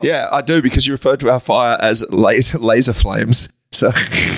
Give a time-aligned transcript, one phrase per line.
[0.00, 3.48] Yeah, I do because you referred to our fire as laser, laser flames.
[3.72, 3.90] So,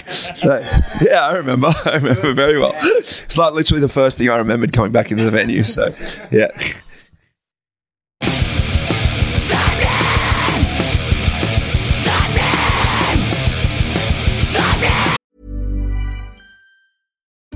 [0.09, 0.59] so
[1.03, 1.73] yeah, I remember.
[1.85, 2.73] I remember very well.
[2.77, 5.65] It's like literally the first thing I remembered coming back into the venue.
[5.65, 5.95] So,
[6.31, 6.49] yeah.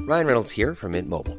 [0.06, 1.38] Ryan Reynolds here from Mint Mobile.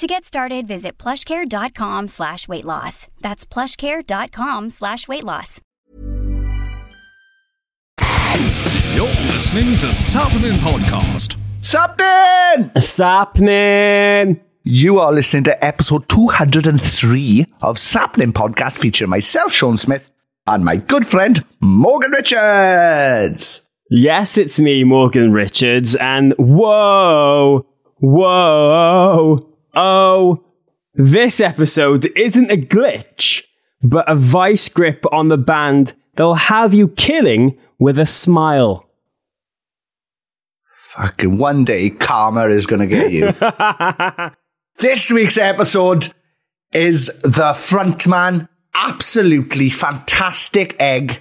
[0.00, 3.08] To get started, visit plushcare.com slash weight loss.
[3.20, 5.60] That's plushcare.com slash weight loss.
[8.94, 11.36] You're listening to Sappenin Podcast.
[11.60, 12.72] Sapnin!
[12.80, 14.40] Sapnin!
[14.64, 20.10] You are listening to episode 203 of Sapnin Podcast featuring myself, Sean Smith,
[20.46, 23.68] and my good friend, Morgan Richards.
[23.90, 27.66] Yes, it's me, Morgan Richards, and whoa,
[27.98, 30.44] whoa, oh,
[30.94, 33.44] this episode isn't a glitch,
[33.82, 38.86] but a vice grip on the band that'll have you killing with a smile.
[40.88, 43.32] Fucking one day, karma is going to get you.
[44.78, 46.08] this week's episode
[46.72, 51.20] is the frontman, absolutely fantastic egg,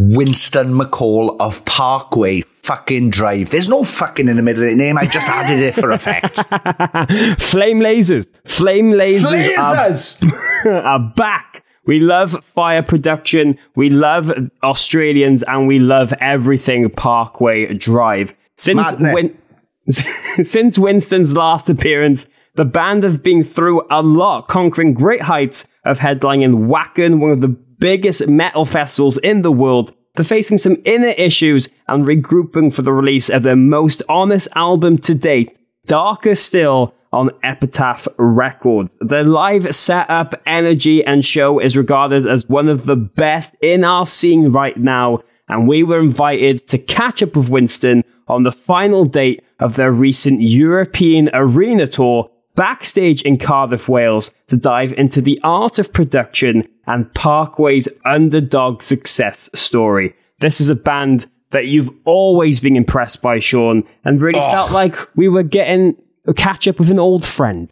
[0.00, 3.50] Winston McCall of Parkway fucking Drive.
[3.50, 4.96] There's no fucking in the middle of the name.
[4.96, 6.36] I just added it for effect.
[7.38, 10.64] Flame lasers, flame lasers, Lasers!
[10.64, 11.64] Are, are back.
[11.84, 13.58] We love fire production.
[13.74, 18.32] We love Australians, and we love everything Parkway Drive.
[18.56, 19.14] Since Madness.
[19.14, 19.38] when,
[20.44, 22.28] since Winston's last appearance,
[22.60, 27.40] the band have been through a lot, conquering great heights of headlining Wacken, one of
[27.40, 32.82] the biggest metal festivals in the world, for facing some inner issues and regrouping for
[32.82, 38.94] the release of their most honest album to date, Darker Still, on Epitaph Records.
[39.00, 44.04] Their live setup, energy, and show is regarded as one of the best in our
[44.04, 49.06] scene right now, and we were invited to catch up with Winston on the final
[49.06, 55.40] date of their recent European arena tour backstage in Cardiff, Wales, to dive into the
[55.42, 60.14] art of production and Parkway's underdog success story.
[60.40, 64.50] This is a band that you've always been impressed by, Sean, and really oh.
[64.50, 65.96] felt like we were getting
[66.26, 67.70] a catch up with an old friend.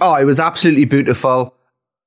[0.00, 1.54] Oh, it was absolutely beautiful.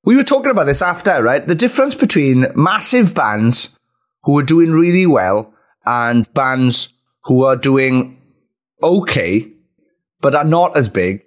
[0.03, 1.45] We were talking about this after, right?
[1.45, 3.77] The difference between massive bands
[4.23, 5.53] who are doing really well
[5.85, 6.93] and bands
[7.23, 8.19] who are doing
[8.83, 9.51] okay,
[10.21, 11.23] but are not as big.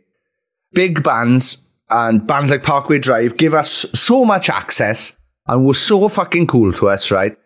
[0.72, 6.08] Big bands and bands like Parkway Drive give us so much access and were so
[6.08, 7.36] fucking cool to us, right?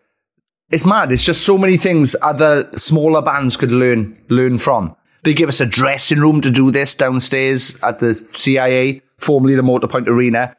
[0.69, 1.11] It's mad.
[1.11, 4.95] It's just so many things other smaller bands could learn learn from.
[5.23, 9.63] They give us a dressing room to do this downstairs at the CIA, formerly the
[9.63, 10.55] Motorpoint Arena.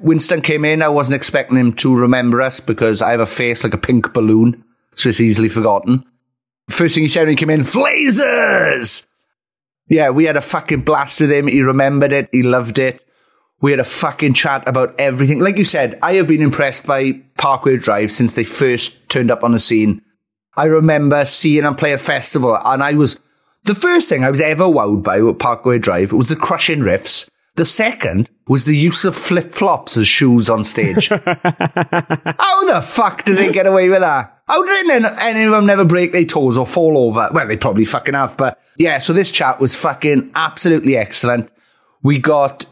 [0.00, 0.82] Winston came in.
[0.82, 4.12] I wasn't expecting him to remember us because I have a face like a pink
[4.12, 6.04] balloon, so it's easily forgotten.
[6.68, 9.06] First thing he said when he came in, Flazers!
[9.88, 11.46] Yeah, we had a fucking blast with him.
[11.48, 12.28] He remembered it.
[12.32, 13.04] He loved it.
[13.60, 15.38] We had a fucking chat about everything.
[15.38, 19.44] Like you said, I have been impressed by Parkway Drive since they first turned up
[19.44, 20.02] on the scene.
[20.56, 23.20] I remember seeing them play a festival, and I was
[23.64, 27.30] the first thing I was ever wowed by with Parkway Drive was the crushing riffs.
[27.54, 31.08] The second was the use of flip flops as shoes on stage.
[31.08, 31.18] How
[32.64, 34.38] the fuck did they get away with that?
[34.46, 34.90] How did
[35.20, 37.28] any, of them never break their toes or fall over?
[37.32, 41.50] Well, they probably fucking have, but yeah, so this chat was fucking absolutely excellent.
[42.02, 42.64] We got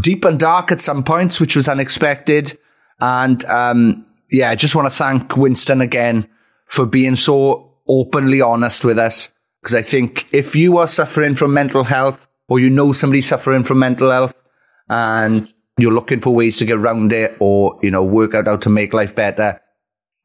[0.00, 2.58] deep and dark at some points, which was unexpected.
[3.00, 6.28] And um, yeah, I just want to thank Winston again
[6.66, 9.32] for being so openly honest with us.
[9.60, 13.64] Because I think if you are suffering from mental health or you know somebody suffering
[13.64, 14.42] from mental health
[14.88, 18.56] and you're looking for ways to get around it or, you know, work out how
[18.56, 19.60] to make life better,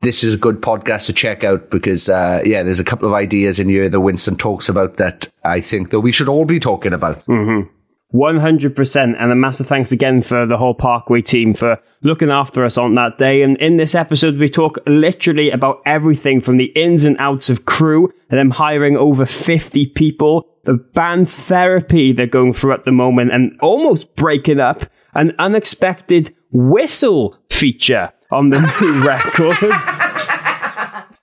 [0.01, 3.13] this is a good podcast to check out because, uh, yeah, there's a couple of
[3.13, 6.59] ideas in here that Winston talks about that I think that we should all be
[6.59, 7.25] talking about.
[7.25, 7.69] Mm-hmm.
[8.13, 9.15] 100%.
[9.17, 12.95] And a massive thanks again for the whole Parkway team for looking after us on
[12.95, 13.41] that day.
[13.41, 17.65] And in this episode, we talk literally about everything from the ins and outs of
[17.65, 22.91] crew and them hiring over 50 people, the band therapy they're going through at the
[22.91, 29.57] moment and almost breaking up, an unexpected whistle feature on the new record.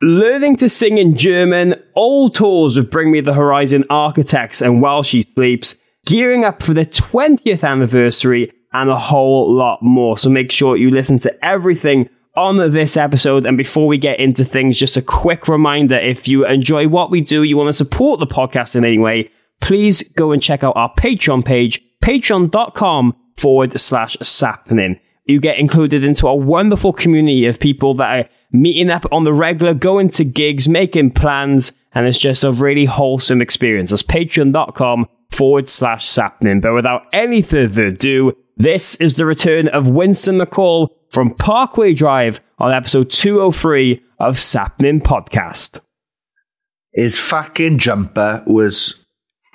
[0.00, 5.02] Learning to sing in German, all tours of Bring Me the Horizon Architects and While
[5.02, 5.76] She Sleeps,
[6.08, 10.16] gearing up for the 20th anniversary, and a whole lot more.
[10.16, 13.44] So make sure you listen to everything on this episode.
[13.44, 17.20] And before we get into things, just a quick reminder if you enjoy what we
[17.20, 20.76] do, you want to support the podcast in any way, please go and check out
[20.76, 24.98] our Patreon page, patreon.com forward slash sappening.
[25.26, 29.32] You get included into a wonderful community of people that are meeting up on the
[29.32, 33.90] regular, going to gigs, making plans, and it's just a really wholesome experience.
[33.90, 36.60] That's patreon.com forward slash sappening.
[36.60, 42.40] But without any further ado, this is the return of Winston McCall from Parkway Drive
[42.58, 45.80] on episode 203 of Sappening Podcast.
[46.92, 49.06] His fucking jumper was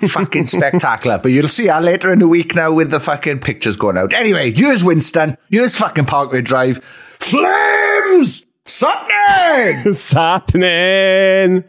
[0.08, 1.18] fucking spectacular.
[1.18, 4.12] But you'll see that later in the week now with the fucking pictures going out.
[4.14, 5.36] Anyway, here's Winston.
[5.50, 6.82] Here's fucking Parkway Drive.
[6.84, 8.46] Flames!
[8.66, 9.92] Something!
[9.92, 11.64] Sappening!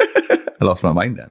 [0.00, 1.30] I lost my mind then.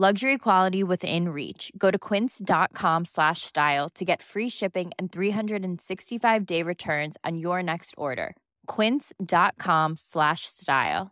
[0.00, 1.72] Luxury quality within reach.
[1.76, 7.64] Go to quince.com slash style to get free shipping and 365 day returns on your
[7.64, 8.36] next order.
[8.68, 11.10] Quince.com slash style.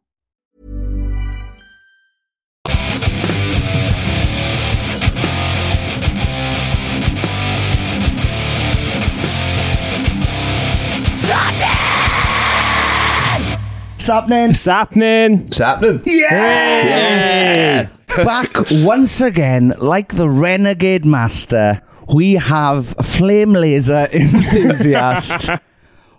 [13.98, 14.54] Sapnin!
[14.54, 15.46] Sappening!
[15.46, 16.00] It's happening.
[16.06, 17.88] Yeah!
[18.16, 18.50] Back
[18.82, 21.82] once again, like the Renegade Master,
[22.14, 25.50] we have Flame Laser enthusiast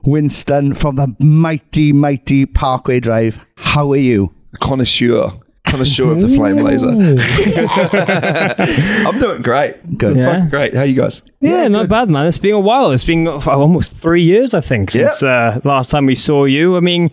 [0.03, 3.45] Winston from the mighty, mighty Parkway Drive.
[3.55, 4.33] How are you?
[4.59, 5.31] Connoisseur.
[5.65, 6.87] Connoisseur of the flame laser.
[9.07, 9.97] I'm doing great.
[9.97, 10.15] Good.
[10.15, 10.31] Yeah.
[10.31, 10.73] fucking great.
[10.73, 11.29] How you guys?
[11.41, 12.25] Yeah, not bad, man.
[12.25, 12.91] It's been a while.
[12.91, 16.77] It's been uh, almost three years, I think, since uh, last time we saw you.
[16.77, 17.11] I mean,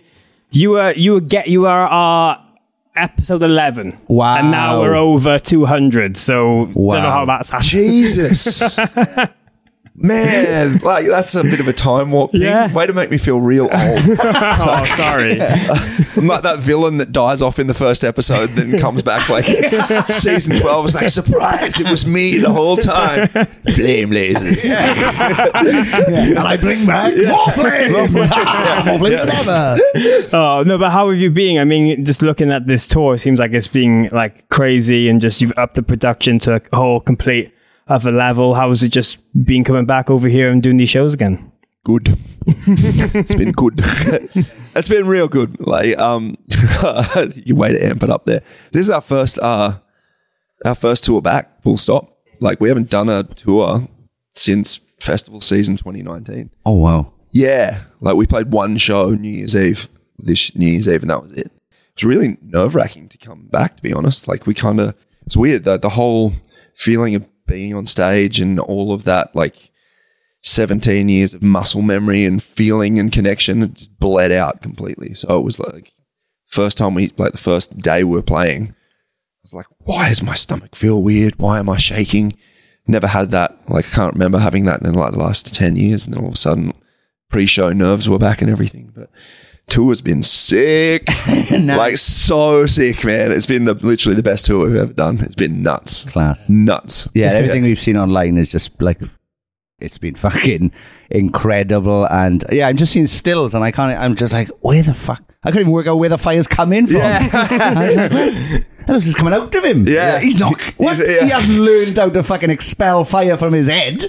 [0.51, 2.44] you were you were get you are our
[2.95, 3.99] episode eleven.
[4.07, 4.37] Wow.
[4.37, 6.17] And now we're over two hundred.
[6.17, 7.11] So don't know Wow.
[7.11, 7.69] how that's happened.
[7.69, 8.77] Jesus.
[9.97, 12.41] Man, like that's a bit of a time warp thing.
[12.41, 12.71] Yeah.
[12.73, 13.71] Way to make me feel real old.
[13.73, 15.41] oh, sorry.
[16.17, 19.45] I'm like that villain that dies off in the first episode, then comes back like
[20.09, 23.29] season 12 was like, surprise, it was me the whole time.
[23.73, 24.65] Flame lasers.
[24.75, 27.93] And I bring back more flames!
[27.93, 28.07] more
[28.99, 29.77] flames than ever!
[30.33, 31.57] Oh no, but how have you been?
[31.59, 35.21] I mean, just looking at this tour, it seems like it's being like crazy, and
[35.21, 37.53] just you've upped the production to a whole complete
[37.87, 38.53] other level.
[38.53, 41.51] How has it just been coming back over here and doing these shows again?
[41.83, 42.17] Good.
[42.47, 43.75] it's been good.
[44.75, 45.59] it's been real good.
[45.59, 46.37] Like, um,
[47.35, 48.41] you way to amp it up there.
[48.71, 49.79] This is our first, uh,
[50.65, 52.17] our first tour back, full stop.
[52.39, 53.87] Like, we haven't done a tour
[54.31, 56.49] since festival season 2019.
[56.65, 57.13] Oh, wow.
[57.29, 61.21] Yeah, like we played one show New Year's Eve this New Year's Eve, and that
[61.21, 61.47] was it.
[61.47, 61.51] It
[61.95, 63.75] was really nerve wracking to come back.
[63.77, 66.33] To be honest, like we kind of it's weird the the whole
[66.75, 69.71] feeling of being on stage and all of that like
[70.43, 75.13] 17 years of muscle memory and feeling and connection it just bled out completely.
[75.13, 75.93] So it was like
[76.45, 78.73] first time we like the first day we were playing, I
[79.43, 81.37] was like, why does my stomach feel weird?
[81.37, 82.37] Why am I shaking?
[82.87, 83.57] Never had that.
[83.69, 86.05] Like I can't remember having that in like the last 10 years.
[86.05, 86.73] And then all of a sudden
[87.29, 88.91] pre-show nerves were back and everything.
[88.95, 89.09] But
[89.67, 91.07] tour's been sick.
[91.55, 93.31] Like so sick, man.
[93.31, 95.19] It's been the literally the best tour we've ever done.
[95.21, 96.03] It's been nuts.
[96.05, 96.49] Class.
[96.49, 97.07] Nuts.
[97.13, 98.99] Yeah, everything we've seen online is just like
[99.79, 100.71] it's been fucking
[101.09, 102.05] incredible.
[102.09, 103.97] And yeah, I'm just seeing stills, and I can't.
[103.97, 105.23] I'm just like, where the fuck?
[105.43, 107.01] I can't even work out where the fire's coming from.
[107.03, 108.65] I was like, what?
[108.87, 109.87] This is coming out of him.
[109.87, 110.19] Yeah.
[110.19, 110.59] he's not.
[110.77, 110.97] What?
[110.97, 111.23] He's- yeah.
[111.25, 114.03] He hasn't learned how to fucking expel fire from his head.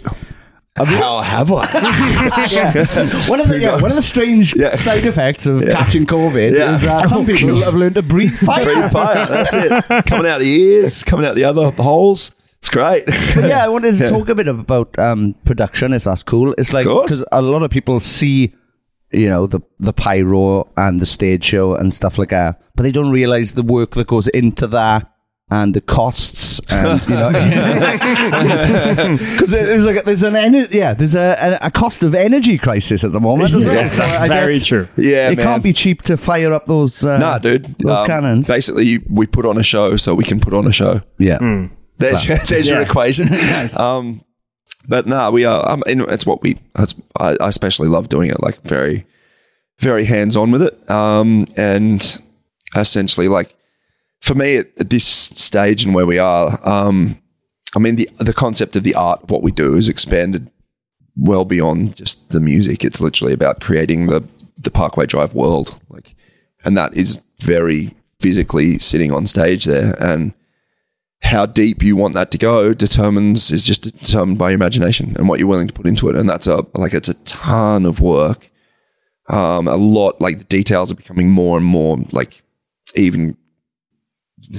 [0.77, 1.65] How have I?
[2.51, 2.73] yeah.
[3.29, 6.75] One of the yeah, one of the strange side effects of catching COVID Yeah.
[6.75, 8.63] is uh, some people have learned to breathe fire.
[8.65, 9.27] Breathe fire.
[9.27, 9.71] That's it.
[10.07, 12.41] Coming out the ears, coming out the other holes.
[12.59, 13.07] It's great.
[13.07, 14.11] But yeah, I wanted to Yeah.
[14.11, 16.55] talk a bit about um, production, if that's cool.
[16.59, 17.05] It's like course.
[17.21, 18.55] because a lot of people see,
[19.13, 22.93] you know, the the pyro and the stage show and stuff like that, but they
[22.93, 25.11] don't realize the work that goes into that
[25.51, 27.31] and the costs and you know
[29.19, 33.05] because there's like there's an ener- yeah there's a, a a cost of energy crisis
[33.05, 33.75] at the moment as well.
[33.77, 34.89] Yeah, So that's I very bet true.
[34.97, 35.47] Yeah, it man.
[35.47, 37.65] can't be cheap to fire up those uh, Nah, dude.
[37.79, 38.49] those Um, cannons.
[38.49, 41.01] Basically, we put on a show so we can put on a show.
[41.19, 41.39] Yeah,
[41.99, 42.87] There's your, there's your Yeah.
[42.89, 43.29] equation.
[43.79, 44.23] Um,
[44.89, 45.69] but no, we are.
[45.71, 46.59] Um, it's what we.
[46.79, 48.43] It's, I, I especially love doing it.
[48.43, 49.07] Like very,
[49.79, 50.91] very hands on with it.
[50.91, 52.21] Um, and
[52.77, 53.55] essentially, like
[54.21, 57.17] for me at, at this stage and where we are, um,
[57.75, 60.51] I mean the the concept of the art of what we do is expanded
[61.17, 62.85] well beyond just the music.
[62.85, 64.27] It's literally about creating the
[64.59, 66.15] the Parkway Drive world, like,
[66.65, 69.95] and that is very physically sitting on stage there.
[70.03, 70.35] And
[71.23, 75.29] how deep you want that to go determines is just determined by your imagination and
[75.29, 76.17] what you're willing to put into it.
[76.17, 78.51] And that's a like it's a ton of work.
[79.29, 82.43] Um a lot like the details are becoming more and more like
[82.95, 83.37] even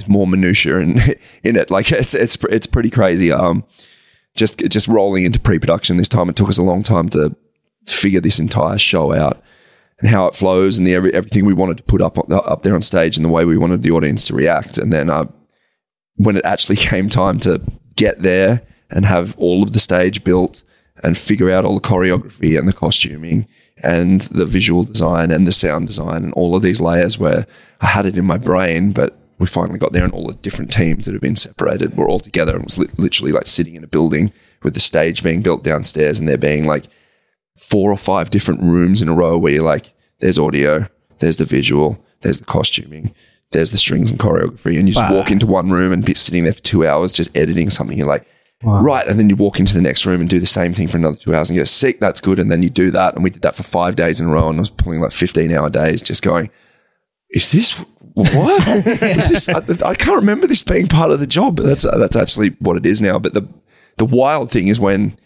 [0.06, 0.98] more minutia in
[1.44, 1.70] in it.
[1.70, 3.64] Like it's it's it's pretty crazy um
[4.34, 6.28] just just rolling into pre-production this time.
[6.28, 7.34] It took us a long time to
[7.86, 9.42] figure this entire show out
[10.00, 12.74] and how it flows and the every, everything we wanted to put up up there
[12.74, 14.78] on stage and the way we wanted the audience to react.
[14.78, 15.26] And then uh
[16.16, 17.60] when it actually came time to
[17.96, 20.62] get there and have all of the stage built
[21.02, 23.46] and figure out all the choreography and the costuming
[23.82, 27.46] and the visual design and the sound design and all of these layers where
[27.80, 30.72] I had it in my brain, but we finally got there and all the different
[30.72, 33.74] teams that have been separated were all together and it was li- literally like sitting
[33.76, 36.84] in a building with the stage being built downstairs and there being like
[37.56, 40.86] four or five different rooms in a row where you're like, there's audio,
[41.18, 43.14] there's the visual, there's the costuming,
[43.52, 46.44] there's the strings and choreography, and you just walk into one room and be sitting
[46.44, 47.96] there for two hours just editing something.
[47.96, 48.26] You're like,
[48.82, 50.96] right, and then you walk into the next room and do the same thing for
[50.96, 53.22] another two hours, and you go, sick, that's good, and then you do that, and
[53.24, 55.52] we did that for five days in a row, and I was pulling like 15
[55.52, 56.50] hour days, just going,
[57.30, 57.72] is this
[58.14, 58.68] what?
[59.02, 59.48] is this?
[59.48, 62.76] I, I can't remember this being part of the job, but that's that's actually what
[62.76, 63.18] it is now.
[63.18, 63.46] But the
[63.96, 65.18] the wild thing is when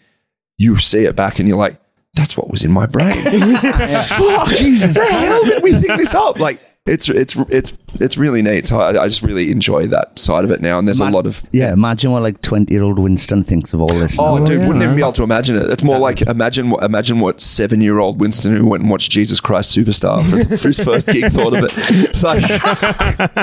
[0.57, 1.79] you see it back and you're like,
[2.13, 3.13] that's what was in my brain.
[3.23, 6.39] Fuck, Jesus, the hell did we think this up?
[6.39, 8.67] Like, it's it's it's it's really neat.
[8.67, 10.79] So I, I just really enjoy that side of it now.
[10.79, 11.71] And there's a lot of yeah.
[11.71, 14.19] Imagine what like twenty year old Winston thinks of all this.
[14.19, 14.43] Oh, now.
[14.43, 15.69] dude, wouldn't even be able to imagine it.
[15.69, 19.11] It's more like imagine what imagine what seven year old Winston who went and watched
[19.11, 21.71] Jesus Christ Superstar for, for his first gig thought of it.
[21.77, 22.43] It's like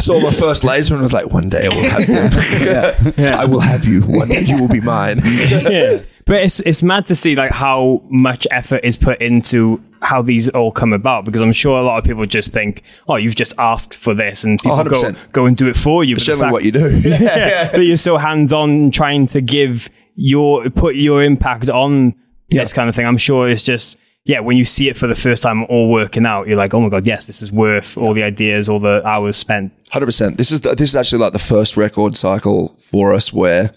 [0.00, 2.20] saw my first laser and was like, one day I will have you.
[3.20, 4.02] Yeah, I will have you.
[4.02, 5.20] One day you will be mine.
[5.24, 6.00] yeah.
[6.26, 10.48] But it's it's mad to see like how much effort is put into how these
[10.50, 13.52] all come about because I'm sure a lot of people just think, oh, you've just
[13.58, 15.16] asked for this and people go, 100%.
[15.32, 16.16] go and do it for you.
[16.16, 16.98] But generally fact- what you do.
[17.04, 22.14] yeah, but you're so hands on trying to give your put your impact on
[22.50, 23.06] this kind of thing.
[23.06, 26.26] I'm sure it's just yeah, when you see it for the first time all working
[26.26, 29.04] out, you're like, oh my god, yes, this is worth all the ideas, all the
[29.06, 29.72] hours spent.
[29.90, 30.36] Hundred percent.
[30.36, 33.72] This is the, this is actually like the first record cycle for us where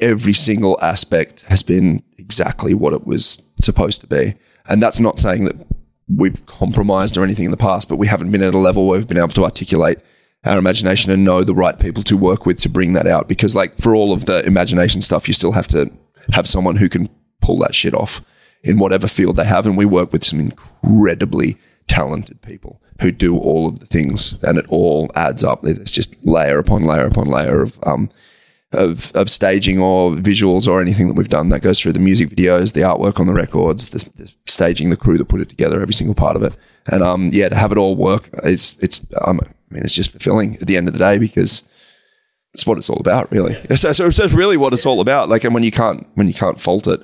[0.00, 4.34] every single aspect has been exactly what it was supposed to be,
[4.68, 5.56] and that's not saying that
[6.08, 8.98] we've compromised or anything in the past, but we haven't been at a level where
[8.98, 9.98] we've been able to articulate
[10.44, 13.28] our imagination and know the right people to work with to bring that out.
[13.28, 15.90] Because like for all of the imagination stuff, you still have to
[16.32, 17.08] have someone who can
[17.40, 18.22] pull that shit off
[18.62, 23.36] in whatever field they have, and we work with some incredibly talented people who do
[23.36, 25.64] all of the things and it all adds up.
[25.64, 28.10] It's just layer upon layer upon layer of um,
[28.72, 31.48] of of staging or visuals or anything that we've done.
[31.48, 34.96] That goes through the music videos, the artwork on the records, the, the staging, the
[34.96, 36.56] crew that put it together, every single part of it.
[36.86, 40.12] And um, yeah, to have it all work, it's it's um, I mean, it's just
[40.12, 41.68] fulfilling at the end of the day because
[42.54, 43.54] it's what it's all about, really.
[43.70, 45.28] It's, it's, it's really what it's all about.
[45.28, 47.00] Like, and when you can't when you can't fault it,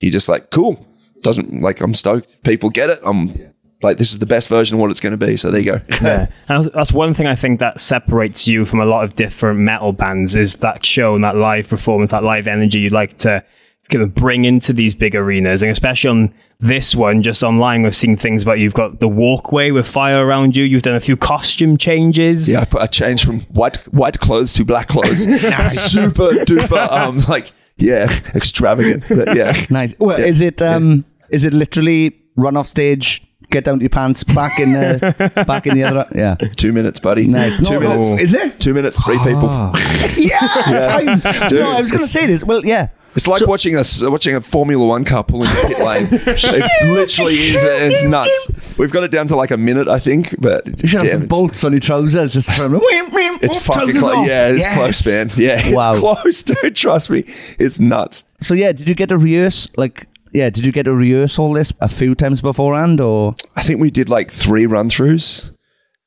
[0.00, 0.86] you're just like, cool.
[1.22, 2.34] Doesn't like I'm stoked.
[2.34, 3.52] If people get it, I'm
[3.82, 5.36] like this is the best version of what it's going to be.
[5.36, 5.80] So there you go.
[6.02, 9.14] yeah, and that's, that's one thing I think that separates you from a lot of
[9.14, 13.18] different metal bands is that show and that live performance, that live energy you like
[13.18, 13.44] to
[13.88, 17.94] kind of bring into these big arenas, and especially on this one, just online, we've
[17.94, 20.64] seen things about you've got the walkway with fire around you.
[20.64, 22.50] You've done a few costume changes.
[22.50, 25.24] Yeah, I, put, I changed from white white clothes to black clothes.
[25.72, 29.04] Super duper, um, like yeah, extravagant.
[29.08, 29.94] But yeah, Nice.
[29.98, 34.24] Well, is it um is it literally run off stage, get down to your pants,
[34.24, 36.34] back in the back in the other yeah.
[36.56, 37.26] two minutes, buddy.
[37.26, 37.56] Nice.
[37.58, 37.88] Two No, no.
[37.88, 38.10] minutes.
[38.10, 38.58] Is it?
[38.60, 39.48] Two minutes, three people.
[39.50, 39.72] Ah.
[40.16, 41.48] Yeah, time.
[41.48, 42.42] Dude, no, I was going to say this.
[42.42, 42.88] Well, yeah.
[43.14, 46.06] It's like watching a watching a Formula One car pulling the pit lane.
[46.10, 47.56] it literally is.
[47.64, 48.76] It's nuts.
[48.78, 50.34] We've got it down to like a minute, I think.
[50.38, 52.34] But You should have some bolts on your trousers.
[52.34, 54.04] Just from, It's fucking close.
[54.04, 54.26] off.
[54.26, 54.74] Yeah, it's Yes.
[54.74, 55.30] close, man.
[55.36, 55.98] Yeah, it's Wow.
[55.98, 56.76] close, dude.
[56.76, 57.24] Trust me,
[57.58, 58.24] it's nuts.
[58.40, 60.06] So yeah, did you get to rehearse like?
[60.36, 63.80] Yeah, did you get to rehearse all this a few times beforehand, or I think
[63.80, 65.50] we did like three run throughs.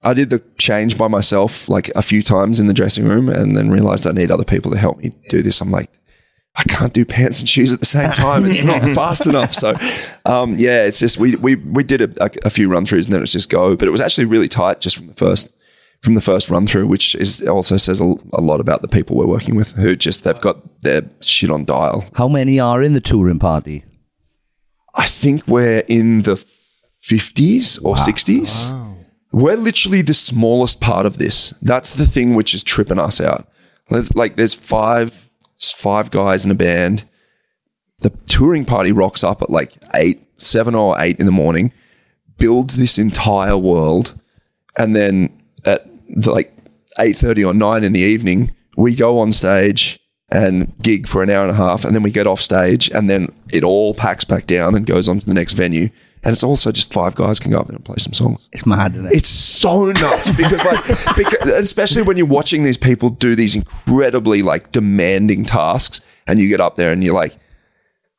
[0.03, 3.57] I did the change by myself like a few times in the dressing room, and
[3.57, 5.62] then realized I need other people to help me do this.
[5.62, 5.89] I'm like,
[6.55, 8.45] I can't do pants and shoes at the same time.
[8.45, 9.55] It's not fast enough.
[9.55, 9.74] So,
[10.25, 13.13] um, yeah, it's just we we we did a, a, a few run throughs and
[13.13, 13.75] then it was just go.
[13.75, 15.57] But it was actually really tight just from the first
[16.03, 19.15] from the first run through, which is also says a, a lot about the people
[19.15, 22.05] we're working with who just they've got their shit on dial.
[22.13, 23.83] how many are in the touring party?
[24.96, 26.36] I think we're in the
[27.01, 28.72] 50s or 60s.
[29.31, 31.51] We're literally the smallest part of this.
[31.62, 33.48] That's the thing which is tripping us out.
[33.89, 35.29] Like there's five
[35.60, 37.08] five guys in a band.
[38.01, 41.74] The touring party rocks up at like eight, seven or eight in the morning,
[42.38, 44.19] builds this entire world,
[44.77, 45.87] and then at
[46.25, 46.55] like
[46.98, 50.00] eight thirty or nine in the evening, we go on stage
[50.31, 53.09] and gig for an hour and a half, and then we get off stage, and
[53.09, 55.89] then it all packs back down and goes on to the next venue.
[56.22, 58.50] And it's also just five guys can go up there and play some songs.
[58.51, 59.13] It's mad, isn't it?
[59.13, 60.85] It's so nuts because, like,
[61.18, 66.50] because, especially when you're watching these people do these incredibly like demanding tasks, and you
[66.50, 67.33] get up there and you're like,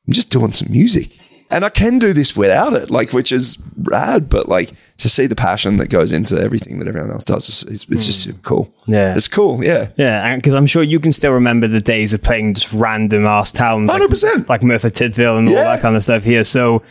[0.06, 1.19] I'm just doing some music,
[1.50, 4.28] and I can do this without it, like, which is rad.
[4.28, 7.62] But like to see the passion that goes into everything that everyone else does, is,
[7.64, 8.30] it's, it's just hmm.
[8.30, 8.74] super cool.
[8.86, 9.14] Yeah.
[9.14, 9.62] it's cool.
[9.64, 13.26] Yeah, Yeah, because I'm sure you can still remember the days of playing just random
[13.26, 14.48] ass towns, like, 100%.
[14.48, 16.44] like Merthyr Tydfil and all that kind of stuff here.
[16.44, 16.82] So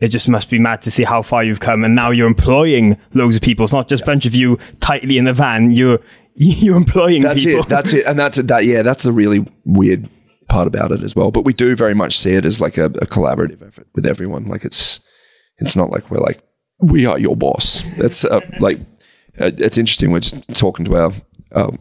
[0.00, 2.96] it just must be mad to see how far you've come, and now you're employing
[3.14, 3.64] loads of people.
[3.64, 5.72] It's not just a bunch of you tightly in the van.
[5.72, 6.00] You're
[6.34, 7.62] you're employing that's people.
[7.62, 7.68] it.
[7.68, 8.06] That's it.
[8.06, 8.64] And that's that.
[8.64, 10.08] Yeah, that's the really weird
[10.48, 11.30] part about it as well.
[11.30, 14.46] But we do very much see it as like a, a collaborative effort with everyone.
[14.46, 15.00] Like it's
[15.58, 16.42] it's not like we're like
[16.80, 17.82] we are your boss.
[17.98, 18.78] It's uh, like
[19.38, 20.10] uh, it's interesting.
[20.10, 21.12] We're just talking to our
[21.52, 21.78] um,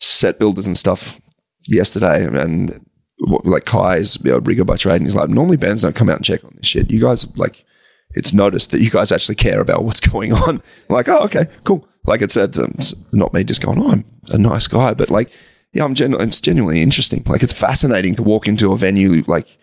[0.00, 1.20] set builders and stuff
[1.66, 2.84] yesterday, and
[3.18, 6.16] what, like Kai's know, rigger by trade, and he's like, normally bands don't come out
[6.16, 6.90] and check on this shit.
[6.90, 7.64] You guys like.
[8.12, 10.60] It's noticed that you guys actually care about what's going on.
[10.88, 11.86] Like, oh, okay, cool.
[12.06, 15.30] Like it's, uh, it's not me just going, oh, I'm a nice guy, but like,
[15.72, 17.22] yeah, I'm genu- it's genuinely interesting.
[17.26, 19.58] Like it's fascinating to walk into a venue like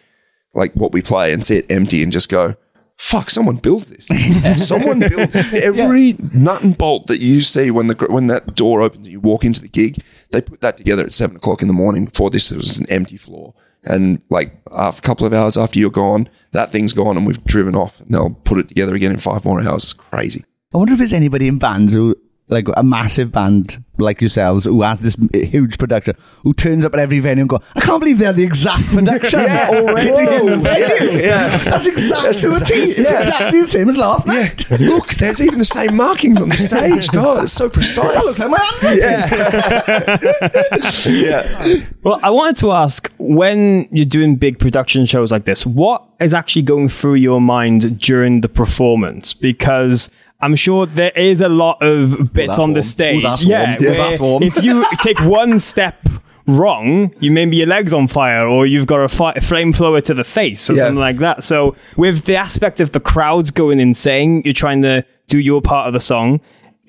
[0.54, 2.56] like what we play and see it empty and just go,
[2.98, 4.08] fuck, someone built this.
[4.68, 9.06] someone built every nut and bolt that you see when the when that door opens
[9.06, 9.98] and you walk into the gig.
[10.32, 12.06] They put that together at seven o'clock in the morning.
[12.06, 13.54] Before this, it was an empty floor.
[13.84, 17.44] And like after a couple of hours after you're gone, that thing's gone and we've
[17.46, 18.02] driven off.
[18.02, 19.84] And they'll put it together again in five more hours.
[19.84, 20.44] It's crazy.
[20.74, 22.16] I wonder if there's anybody in bands who,
[22.50, 27.00] like a massive band like yourselves, who has this huge production, who turns up at
[27.00, 29.70] every venue and go, I can't believe they're the exact production Yeah.
[29.72, 30.38] already Whoa.
[30.38, 31.18] in the venue.
[31.20, 31.58] Yeah, yeah.
[31.58, 32.92] That's exactly That's to a exactly- T.
[33.02, 33.18] It's yeah.
[33.18, 34.70] exactly the same as last night.
[34.80, 37.10] Look, there's even the same markings on the stage.
[37.10, 38.14] God, it's so precise.
[38.14, 38.60] That looks like my
[40.22, 41.26] handwriting.
[41.26, 41.86] yeah.
[42.04, 46.34] Well, I wanted to ask when you're doing big production shows like this, what is
[46.34, 49.34] actually going through your mind during the performance?
[49.34, 52.82] Because I'm sure there is a lot of bits that's on the warm.
[52.84, 53.20] stage.
[53.20, 53.78] Ooh, that's yeah.
[53.80, 55.96] Yeah, if you take one step
[56.46, 60.14] wrong, you maybe your leg's on fire or you've got a, fi- a flamethrower to
[60.14, 60.84] the face or Yeah.
[60.84, 61.44] something like that.
[61.44, 65.88] So with the aspect of the crowds going insane, you're trying to do your part
[65.88, 66.40] of the song.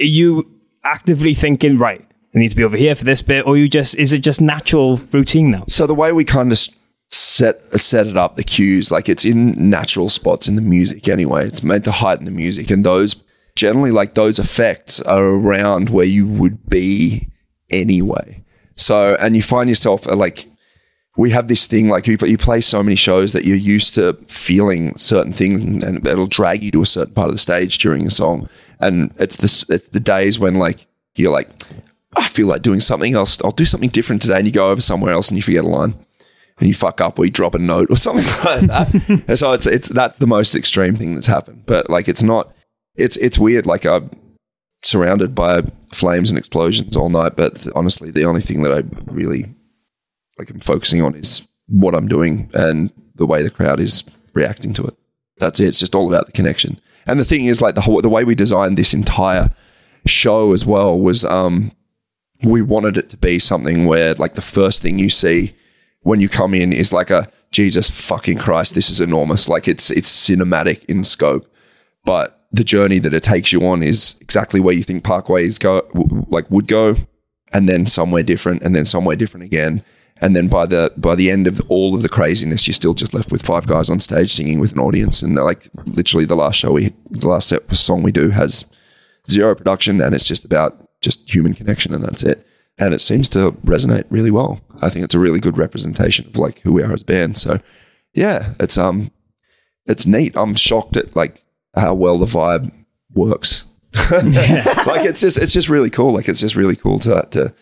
[0.00, 0.48] Are you
[0.84, 3.96] actively thinking, right, I need to be over here for this bit, or you just
[3.96, 5.64] is it just natural routine now?
[5.66, 6.58] So the way we kind of
[7.08, 11.46] set set it up, the cues, like it's in natural spots in the music anyway.
[11.48, 13.24] It's meant to heighten the music, and those
[13.58, 17.28] generally like those effects are around where you would be
[17.68, 18.42] anyway.
[18.76, 20.48] So, and you find yourself uh, like
[21.16, 24.12] we have this thing like you, you play so many shows that you're used to
[24.28, 27.78] feeling certain things and, and it'll drag you to a certain part of the stage
[27.78, 28.48] during a song.
[28.78, 31.50] And it's the, it's the days when like you're like,
[32.16, 33.42] I feel like doing something else.
[33.42, 34.36] I'll do something different today.
[34.36, 35.94] And you go over somewhere else and you forget a line
[36.58, 39.24] and you fuck up or you drop a note or something like that.
[39.28, 41.64] and so it's, it's, that's the most extreme thing that's happened.
[41.66, 42.54] But like, it's not,
[42.98, 43.66] it's, it's weird.
[43.66, 44.10] Like I'm
[44.82, 47.36] surrounded by flames and explosions all night.
[47.36, 49.54] But honestly, the only thing that I really
[50.38, 54.72] like I'm focusing on is what I'm doing and the way the crowd is reacting
[54.74, 54.96] to it.
[55.38, 55.68] That's it.
[55.68, 56.80] It's just all about the connection.
[57.06, 59.50] And the thing is, like the whole the way we designed this entire
[60.06, 61.72] show as well was um
[62.44, 65.54] we wanted it to be something where like the first thing you see
[66.02, 69.48] when you come in is like a Jesus fucking Christ, this is enormous.
[69.48, 71.50] Like it's it's cinematic in scope,
[72.04, 75.86] but the journey that it takes you on is exactly where you think Parkways go
[76.28, 76.96] like would go,
[77.52, 79.82] and then somewhere different, and then somewhere different again.
[80.20, 83.14] And then by the by the end of all of the craziness, you're still just
[83.14, 85.22] left with five guys on stage singing with an audience.
[85.22, 88.74] And like literally, the last show we, the last set song we do has
[89.30, 92.44] zero production, and it's just about just human connection, and that's it.
[92.78, 94.60] And it seems to resonate really well.
[94.82, 97.36] I think it's a really good representation of like who we are as a band.
[97.36, 97.60] So
[98.14, 99.10] yeah, it's um,
[99.86, 100.36] it's neat.
[100.36, 101.42] I'm shocked at like
[101.74, 102.72] how well the vibe
[103.12, 103.66] works.
[104.10, 106.12] like it's just it's just really cool.
[106.12, 107.54] Like it's just really cool to to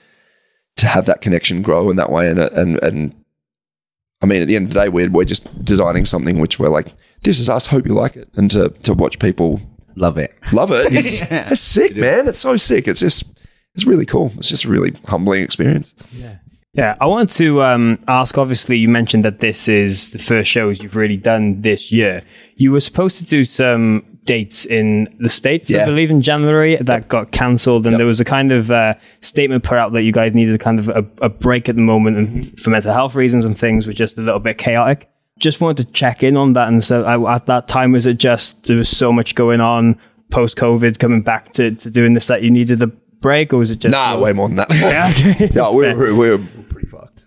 [0.77, 2.29] to have that connection grow in that way.
[2.29, 3.14] And uh, and and
[4.23, 6.69] I mean, at the end of the day, we're we're just designing something which we're
[6.69, 6.88] like,
[7.23, 7.66] this is us.
[7.66, 9.61] Hope you like it, and to to watch people
[9.95, 10.92] love it, love it.
[10.92, 12.29] It's, it's sick, man.
[12.29, 12.88] It's so sick.
[12.88, 13.38] It's just
[13.75, 14.33] it's really cool.
[14.37, 15.95] It's just a really humbling experience.
[16.12, 16.37] Yeah.
[16.77, 18.37] Yeah, I want to um, ask.
[18.37, 22.23] Obviously, you mentioned that this is the first shows you've really done this year.
[22.57, 26.77] You were supposed to do some dates in the States, I believe, in January.
[26.77, 30.12] That got cancelled, and there was a kind of uh, statement put out that you
[30.12, 33.15] guys needed a kind of a, a break at the moment and for mental health
[33.15, 35.09] reasons and things were just a little bit chaotic.
[35.39, 36.69] Just wanted to check in on that.
[36.69, 39.99] And so I, at that time, was it just there was so much going on
[40.31, 42.89] post COVID coming back to, to doing this that you needed a
[43.21, 44.71] break, or was it just Nah, way more than that.
[44.71, 45.51] Yeah, okay.
[45.55, 46.49] no, we're, we're, we're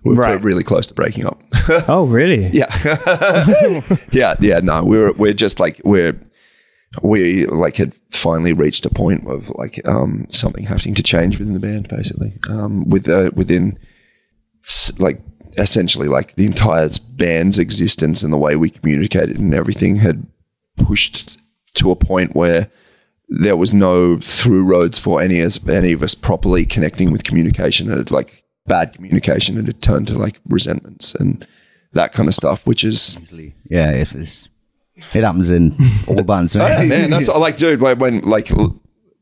[0.04, 0.06] fucked.
[0.06, 0.44] We're Right.
[0.44, 1.42] really close to breaking up.
[1.88, 2.48] oh, really?
[2.54, 2.74] Yeah.
[4.12, 6.20] yeah, yeah, no, we're we're just like we're
[7.04, 11.54] we like had finally reached a point of like um something having to change within
[11.54, 12.34] the band basically.
[12.50, 13.78] Um with uh, within
[14.98, 15.22] like
[15.58, 20.26] essentially like the entire band's existence and the way we communicated and everything had
[20.78, 21.38] pushed
[21.76, 22.70] to a point where
[23.30, 27.92] there was no through roads for any as any of us properly connecting with communication.
[27.92, 31.46] It had like bad communication and it turned to like resentments and
[31.92, 33.18] that kind of stuff, which is
[33.70, 34.48] Yeah, if this
[35.14, 35.76] it happens in
[36.08, 36.56] all bands.
[36.60, 37.82] Oh, yeah, man, that's like, dude.
[37.82, 38.80] When, when like, l-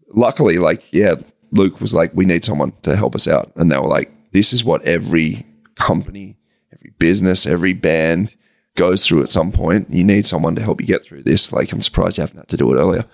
[0.10, 1.16] luckily, like, yeah,
[1.52, 4.54] Luke was like, we need someone to help us out, and they were like, this
[4.54, 6.38] is what every company,
[6.74, 8.36] every business, every band
[8.76, 9.90] goes through at some point.
[9.90, 11.54] You need someone to help you get through this.
[11.54, 13.06] Like, I'm surprised you haven't had to do it earlier,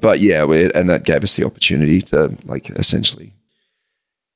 [0.00, 3.34] but yeah, we, and that gave us the opportunity to like essentially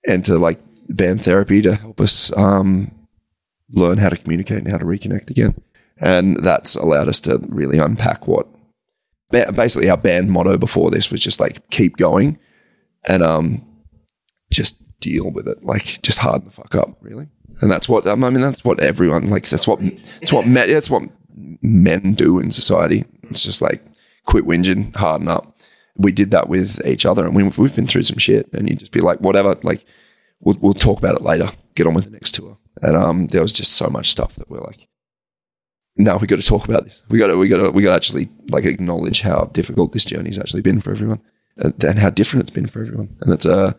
[0.06, 0.58] enter like
[0.90, 2.90] band therapy to help us um,
[3.72, 5.54] learn how to communicate and how to reconnect again.
[5.98, 8.48] And that's allowed us to really unpack what
[9.30, 12.36] basically our band motto before this was just like keep going
[13.04, 13.64] and um
[14.52, 15.64] just deal with it.
[15.64, 17.28] Like just harden the fuck up really.
[17.60, 20.90] And that's what i mean that's what everyone like that's what it's what men, that's
[20.90, 21.02] what
[21.62, 23.04] men do in society.
[23.24, 23.84] It's just like
[24.24, 25.60] quit whinging harden up.
[25.96, 28.76] We did that with each other and we've, we've been through some shit and you
[28.76, 29.56] just be like whatever.
[29.62, 29.84] Like
[30.40, 33.42] we'll, we'll talk about it later get on with the next tour and um there
[33.42, 34.88] was just so much stuff that we're like
[35.96, 37.02] no, we got to talk about this.
[37.08, 40.04] We got to, we got to, we got to actually like acknowledge how difficult this
[40.04, 41.20] journey's actually been for everyone,
[41.56, 43.16] and, and how different it's been for everyone.
[43.20, 43.78] And it's a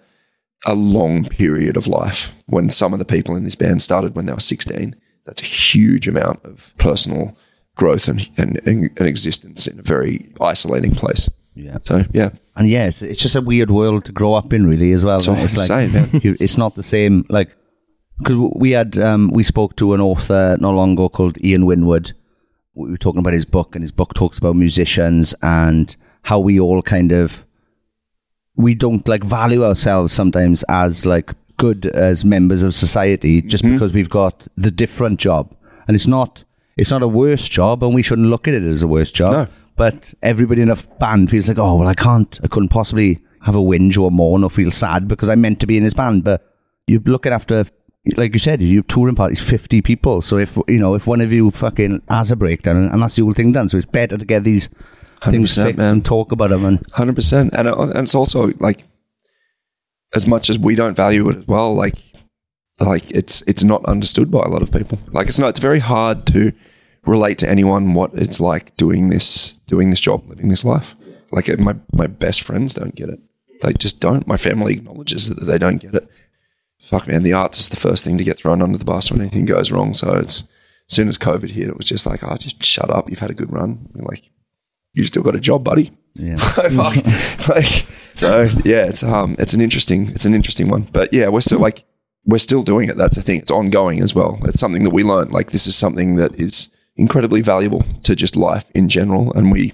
[0.65, 2.35] a long period of life.
[2.45, 4.95] When some of the people in this band started when they were sixteen,
[5.25, 7.35] that's a huge amount of personal
[7.75, 11.29] growth and, and, and existence in a very isolating place.
[11.53, 11.77] Yeah.
[11.81, 15.03] So yeah, And yes, it's just a weird world to grow up in, really, as
[15.03, 15.19] well.
[15.31, 15.53] All it's
[15.93, 16.19] man.
[16.23, 17.25] you- it's not the same.
[17.29, 17.49] Like,
[18.17, 22.13] because we had, um, we spoke to an author not long ago called Ian Winwood.
[22.73, 26.59] We were talking about his book, and his book talks about musicians and how we
[26.59, 27.45] all kind of
[28.55, 33.73] we don't like value ourselves sometimes as like good as members of society just Mm-hmm.
[33.73, 35.53] because we've got the different job,
[35.87, 36.43] and it's not
[36.77, 39.31] it's not a worse job, and we shouldn't look at it as a worse job.
[39.33, 39.47] No.
[39.81, 43.55] But everybody in a band feels like, oh well, I can't, I couldn't possibly have
[43.55, 46.23] a whinge or mourn or feel sad because I'm meant to be in this band.
[46.23, 46.45] But
[46.85, 47.65] you're looking after,
[48.15, 50.21] like you said, you're touring parties, fifty people.
[50.21, 53.23] So if you know if one of you fucking has a breakdown, and, that's the
[53.23, 54.67] whole thing done, so it's better to get these
[55.23, 55.91] things 100%, fixed man.
[55.93, 56.63] and talk about them.
[56.63, 57.51] And hundred percent.
[57.55, 58.83] And uh, and it's also like
[60.13, 61.73] as much as we don't value it as well.
[61.73, 61.97] Like
[62.79, 64.99] like it's it's not understood by a lot of people.
[65.07, 65.49] Like it's not.
[65.49, 66.51] It's very hard to
[67.05, 70.95] relate to anyone what it's like doing this doing this job, living this life.
[71.31, 73.19] Like my my best friends don't get it.
[73.61, 74.27] They just don't.
[74.27, 76.09] My family acknowledges that they don't get it.
[76.81, 79.21] Fuck man, the arts is the first thing to get thrown under the bus when
[79.21, 79.93] anything goes wrong.
[79.93, 80.41] So it's
[80.91, 83.09] as soon as COVID hit, it was just like, oh, just shut up.
[83.09, 83.87] You've had a good run.
[83.95, 84.29] You're like,
[84.93, 85.91] you've still got a job, buddy.
[86.15, 86.35] Yeah.
[86.37, 87.47] Fuck.
[87.47, 90.81] like, so yeah, it's um, it's an interesting, it's an interesting one.
[90.91, 91.85] But yeah, we're still like,
[92.25, 92.97] we're still doing it.
[92.97, 93.37] That's the thing.
[93.39, 94.39] It's ongoing as well.
[94.43, 95.31] It's something that we learned.
[95.31, 99.73] Like this is something that is incredibly valuable to just life in general, and we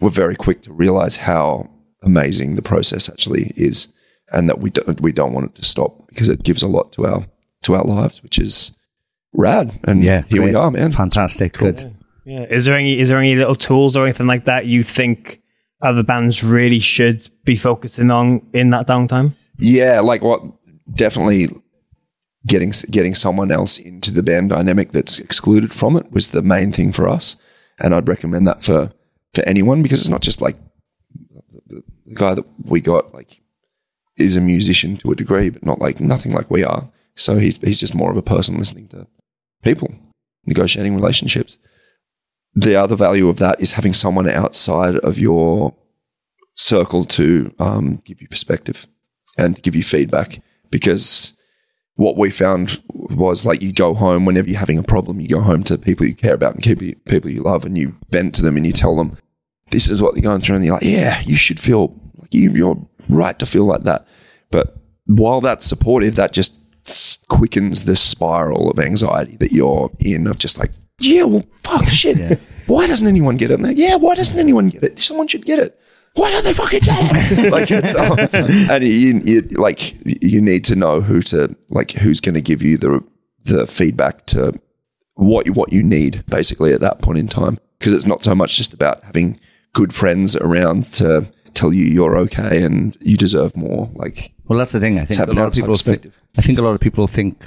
[0.00, 1.68] were very quick to realize how
[2.02, 3.92] amazing the process actually is,
[4.32, 6.92] and that we don't we don't want it to stop because it gives a lot
[6.92, 7.24] to our
[7.62, 8.76] to our lives, which is
[9.32, 9.78] rad.
[9.84, 10.56] And Yeah, here we great.
[10.56, 10.92] are, man.
[10.92, 11.54] Fantastic.
[11.54, 11.94] Good.
[12.24, 12.44] Yeah.
[12.50, 15.40] Is there any is there any little tools or anything like that you think
[15.80, 19.34] other bands really should be focusing on in that downtime?
[19.58, 20.42] Yeah, like what?
[20.94, 21.48] Definitely
[22.46, 26.72] getting getting someone else into the band dynamic that's excluded from it was the main
[26.72, 27.36] thing for us,
[27.78, 28.92] and I'd recommend that for
[29.34, 30.56] for anyone because it's not just like
[31.66, 33.40] the, the guy that we got like
[34.16, 36.90] is a musician to a degree, but not like nothing like we are.
[37.14, 39.06] So he's he's just more of a person listening to
[39.62, 39.94] people,
[40.46, 41.58] negotiating relationships.
[42.54, 45.74] The other value of that is having someone outside of your
[46.54, 48.86] circle to um, give you perspective
[49.38, 51.36] and give you feedback because
[51.96, 55.40] what we found was like you go home whenever you're having a problem you go
[55.40, 58.34] home to people you care about and people you, people you love and you vent
[58.34, 59.16] to them and you tell them
[59.70, 62.50] this is what they're going through and you're like yeah you should feel like you,
[62.52, 64.06] you're right to feel like that.
[64.50, 64.76] But
[65.06, 66.58] while that's supportive that just
[67.28, 72.40] quickens the spiral of anxiety that you're in of just like yeah well fuck shit.
[72.66, 73.54] Why doesn't anyone get it?
[73.54, 74.98] And they're, yeah why doesn't anyone get it?
[74.98, 75.78] Someone should get it
[76.14, 77.52] why don't they fucking get it?
[77.52, 78.18] like it's um,
[78.70, 82.62] and you, you like you need to know who to like who's going to give
[82.62, 83.02] you the
[83.44, 84.58] the feedback to
[85.14, 88.34] what you, what you need basically at that point in time because it's not so
[88.34, 89.38] much just about having
[89.72, 94.72] good friends around to tell you you're okay and you deserve more like Well, that's
[94.72, 94.98] the thing.
[94.98, 95.74] I think a lot of people.
[95.76, 96.12] Think.
[96.36, 97.42] I think a lot of people think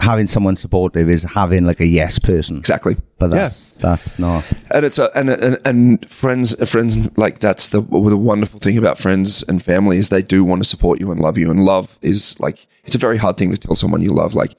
[0.00, 2.56] having someone supportive is having like a yes person.
[2.56, 2.96] exactly.
[3.18, 4.44] But that's that's not.
[4.70, 8.98] and it's a and and, and friends friends like that's the the wonderful thing about
[8.98, 11.50] friends and family is they do want to support you and love you.
[11.50, 14.54] And love is like it's a very hard thing to tell someone you love like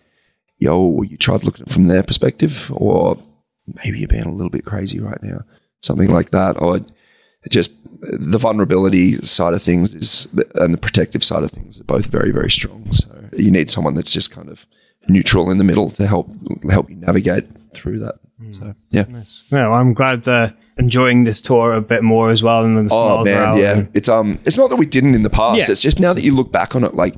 [0.57, 3.17] yo you tried looking at it from their perspective or
[3.83, 5.41] maybe you're being a little bit crazy right now
[5.81, 6.61] something like that.
[6.61, 6.81] Or
[7.49, 7.71] just
[8.01, 12.31] the vulnerability side of things is and the protective side of things are both very
[12.31, 12.91] very strong.
[12.93, 14.65] So you need someone that's just kind of
[15.07, 16.29] neutral in the middle to help
[16.69, 18.15] help you navigate through that
[18.51, 19.05] so yeah
[19.51, 22.63] Well, I'm glad uh, enjoying this tour a bit more as well.
[22.63, 23.77] And the Oh man, yeah.
[23.79, 25.59] and- It's um, it's not that we didn't in the past.
[25.67, 25.71] Yeah.
[25.73, 27.15] It's just now that you look back on it, like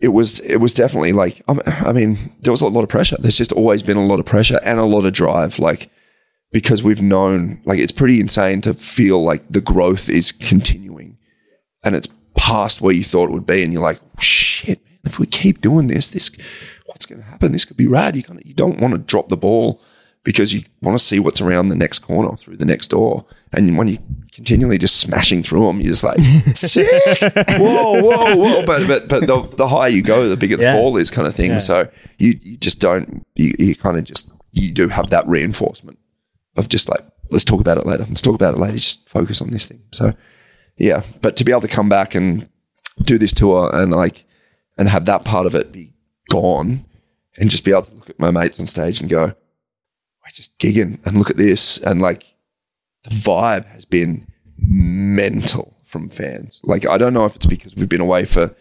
[0.00, 3.16] it was, it was definitely like, I mean, there was a lot of pressure.
[3.18, 5.88] There's just always been a lot of pressure and a lot of drive, like
[6.52, 11.16] because we've known, like it's pretty insane to feel like the growth is continuing,
[11.84, 15.18] and it's past where you thought it would be, and you're like, shit, man, if
[15.18, 16.28] we keep doing this, this,
[17.04, 17.52] what's going to happen?
[17.52, 18.16] This could be rad.
[18.16, 19.82] You kind of, you don't want to drop the ball
[20.22, 23.26] because you want to see what's around the next corner through the next door.
[23.52, 23.98] And when you
[24.32, 26.18] continually just smashing through them, you're just like,
[26.54, 26.88] sick.
[27.58, 28.64] whoa, whoa, whoa.
[28.66, 30.72] But but but the, the higher you go, the bigger the Yeah.
[30.74, 31.50] fall is, kind of thing.
[31.52, 31.58] Yeah.
[31.58, 31.88] So
[32.18, 35.98] you you just don't you, you kind of just you do have that reinforcement
[36.56, 38.04] of just like let's talk about it later.
[38.08, 38.78] Let's talk about it later.
[38.78, 39.82] Just focus on this thing.
[39.92, 40.14] So
[40.78, 42.48] yeah, but to be able to come back and
[43.02, 44.24] do this tour and like
[44.78, 45.92] and have that part of it be
[46.30, 46.84] gone
[47.38, 50.58] and just be able to look at my mates on stage and go, we're just
[50.58, 52.34] gigging and look at this and like
[53.04, 56.60] the vibe has been mental from fans.
[56.64, 58.54] Like I don't know if it's because we've been away for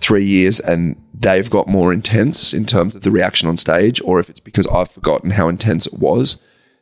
[0.00, 4.20] three years and they've got more intense in terms of the reaction on stage, or
[4.20, 6.40] if it's because I've forgotten how intense it was.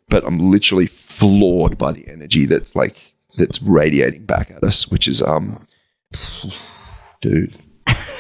[0.09, 5.07] But I'm literally floored by the energy that's like that's radiating back at us, which
[5.07, 5.67] is um
[7.21, 7.57] dude.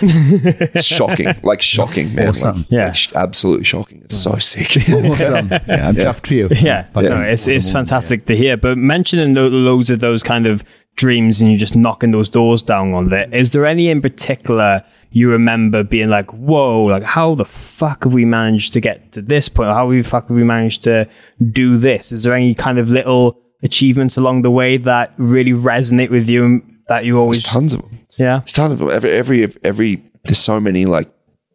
[0.02, 1.28] It's shocking.
[1.42, 2.28] Like shocking, man.
[2.28, 2.56] Awesome.
[2.58, 2.84] Like, Yeah.
[2.86, 4.02] like, sh- absolutely shocking.
[4.04, 4.76] It's so sick.
[4.90, 5.48] Awesome.
[5.50, 6.48] yeah, I'm chuffed for you.
[6.50, 8.56] Yeah, but no, it's it's fantastic to hear.
[8.56, 10.64] But mentioning tho- loads of those kind of
[10.96, 14.84] dreams and you're just knocking those doors down on it, is there any in particular
[15.12, 19.22] you remember being like, whoa, like how the fuck have we managed to get to
[19.22, 19.70] this point?
[19.70, 21.08] How the fuck have we managed to
[21.50, 22.12] do this?
[22.12, 26.44] Is there any kind of little achievements along the way that really resonate with you
[26.44, 27.99] and that you always There's tons of them.
[28.20, 28.88] Yeah There's tons of.
[28.88, 31.08] Every every every there's so many like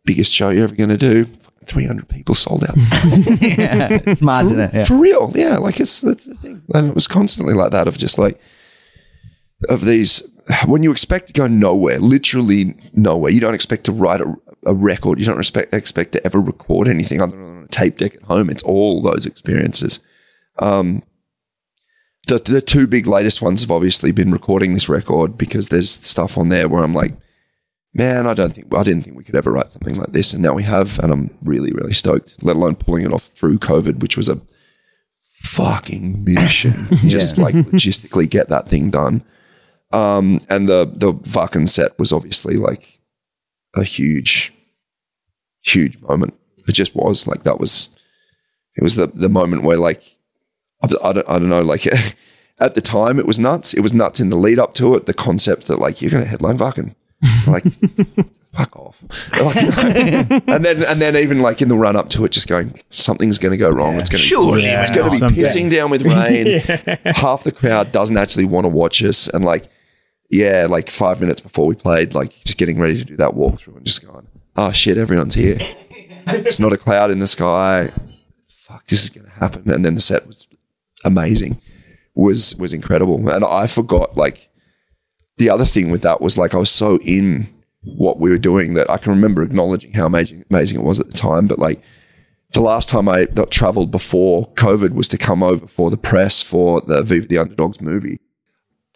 [0.03, 1.25] biggest show you're ever gonna do.
[1.65, 2.77] 300 people sold out.
[3.41, 4.73] yeah, it's mad, isn't it?
[4.73, 4.83] Yeah.
[4.83, 5.57] For real, yeah.
[5.57, 8.39] Like it's the thing, and it was constantly like that of just like
[9.67, 10.21] of these
[10.67, 13.31] when you expect to go nowhere, literally nowhere.
[13.31, 15.19] You don't expect to write a, a record.
[15.19, 18.23] You don't respect, expect to ever record anything other than on a tape deck at
[18.23, 18.49] home.
[18.49, 20.05] It's all those experiences.
[20.59, 21.01] Um,
[22.27, 26.37] the the two big latest ones have obviously been recording this record because there's stuff
[26.37, 27.13] on there where I'm like,
[27.93, 30.41] man, I don't think I didn't think we could ever write something like this, and
[30.41, 32.43] now we have, and I'm really really stoked.
[32.43, 34.41] Let alone pulling it off through COVID, which was a
[35.21, 36.73] fucking mission.
[37.07, 39.23] Just like logistically get that thing done.
[39.91, 42.99] Um, and the the Wacken set was obviously like
[43.75, 44.51] a huge,
[45.63, 46.33] huge moment.
[46.67, 47.95] It just was like that was.
[48.75, 50.14] It was the the moment where like
[50.81, 51.87] I, I don't I don't know like.
[52.57, 53.73] At the time, it was nuts.
[53.73, 55.07] It was nuts in the lead up to it.
[55.07, 56.95] The concept that like you're going to headline Wacken,
[57.45, 57.65] like
[58.53, 59.03] fuck off.
[59.33, 62.79] Like, and then and then even like in the run up to it, just going
[62.91, 63.95] something's going to go wrong.
[63.95, 65.43] It's going to Surely it's going to be Something.
[65.43, 66.61] pissing down with rain.
[67.15, 69.67] Half the crowd doesn't actually want to watch us, and like
[70.29, 73.75] yeah, like five minutes before we played, like just getting ready to do that walkthrough
[73.75, 75.57] and just going, oh shit, everyone's here.
[75.59, 77.91] it's not a cloud in the sky.
[78.47, 79.69] Fuck, this is going to happen.
[79.69, 80.47] And then the set was
[81.05, 81.61] amazing,
[82.13, 84.49] was was incredible, and I forgot like
[85.37, 87.47] the other thing with that was like I was so in
[87.83, 91.07] what we were doing that I can remember acknowledging how amazing amazing it was at
[91.07, 91.81] the time, but like.
[92.51, 96.79] The last time I traveled before COVID was to come over for the press for
[96.79, 98.19] the Viva the Underdogs movie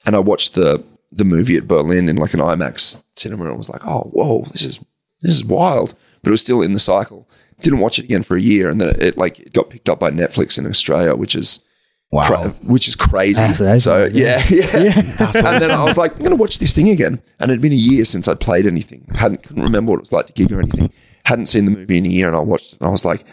[0.06, 3.70] and I watched the the movie at Berlin in like an IMAX cinema and was
[3.70, 4.80] like, oh, whoa, this is
[5.22, 5.94] this is wild.
[6.22, 7.28] But it was still in the cycle.
[7.62, 10.00] Didn't watch it again for a year, and then it, like it got picked up
[10.00, 11.66] by Netflix in Australia, which is
[12.12, 12.26] Wow.
[12.26, 13.34] cra- which is crazy.
[13.34, 14.20] That's- that's so amazing.
[14.22, 15.00] yeah, yeah.
[15.00, 17.22] and then I was like, I'm gonna watch this thing again.
[17.40, 19.06] And it had been a year since I'd played anything.
[19.14, 20.92] hadn't couldn't remember what it was like to gig or anything.
[21.26, 23.24] Hadn't seen the movie in a year, and I watched it, and I was like,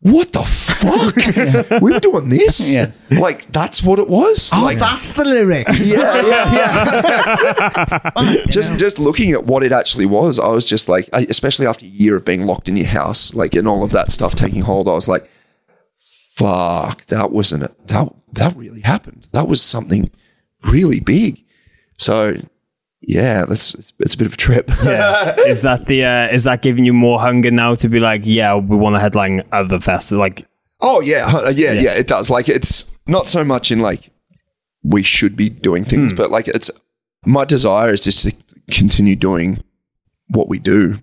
[0.00, 1.80] what the fuck?
[1.82, 2.72] we were doing this?
[2.72, 2.90] Yeah.
[3.12, 4.50] Like that's what it was.
[4.52, 5.88] Oh, like that's the lyrics.
[5.88, 8.46] yeah, yeah, yeah.
[8.48, 11.88] just just looking at what it actually was, I was just like, especially after a
[11.88, 14.88] year of being locked in your house, like and all of that stuff taking hold,
[14.88, 15.30] I was like,
[16.34, 17.88] fuck, that wasn't it.
[17.88, 19.28] That that really happened.
[19.32, 20.10] That was something
[20.64, 21.44] really big.
[21.98, 22.36] So
[23.00, 24.70] yeah, that's it's, it's a bit of a trip.
[24.82, 25.34] Yeah.
[25.46, 28.54] is that the uh, is that giving you more hunger now to be like, yeah,
[28.54, 30.20] we want to headline other festivals?
[30.20, 30.46] Like,
[30.82, 32.28] Oh yeah, uh, yeah, yeah, It does.
[32.28, 34.10] Like it's not so much in like
[34.82, 36.70] we should be doing things, but like it's
[37.24, 38.34] my desire is just to
[38.72, 39.62] continue doing
[40.30, 40.98] what we do,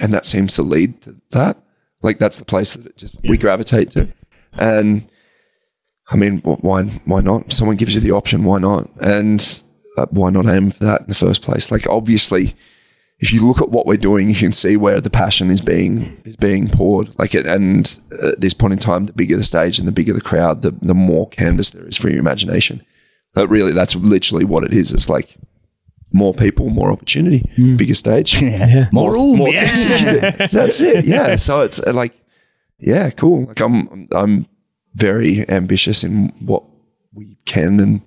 [0.00, 1.56] and that seems to lead to that.
[2.00, 4.08] Like that's the place that it just we gravitate to,
[4.54, 5.08] and
[6.10, 7.52] I mean, why why not?
[7.52, 8.90] Someone gives you the option, why not?
[9.00, 9.62] And
[9.96, 11.70] uh, why not aim for that in the first place?
[11.70, 12.54] Like obviously,
[13.18, 16.20] if you look at what we're doing, you can see where the passion is being
[16.24, 17.16] is being poured.
[17.18, 20.12] Like it, and at this point in time, the bigger the stage and the bigger
[20.12, 22.82] the crowd, the the more canvas there is for your imagination.
[23.34, 24.92] But really, that's literally what it is.
[24.92, 25.36] It's like
[26.12, 27.42] more people, more opportunity,
[27.76, 28.88] bigger stage, Yeah.
[28.92, 29.38] More room.
[29.38, 29.66] more yeah.
[29.66, 30.46] things you can do.
[30.48, 31.06] That's it.
[31.06, 31.36] Yeah.
[31.36, 32.14] So it's uh, like,
[32.82, 33.46] yeah, cool.
[33.46, 34.46] Like I'm, I'm
[34.94, 36.64] very ambitious in what
[37.14, 38.02] we can and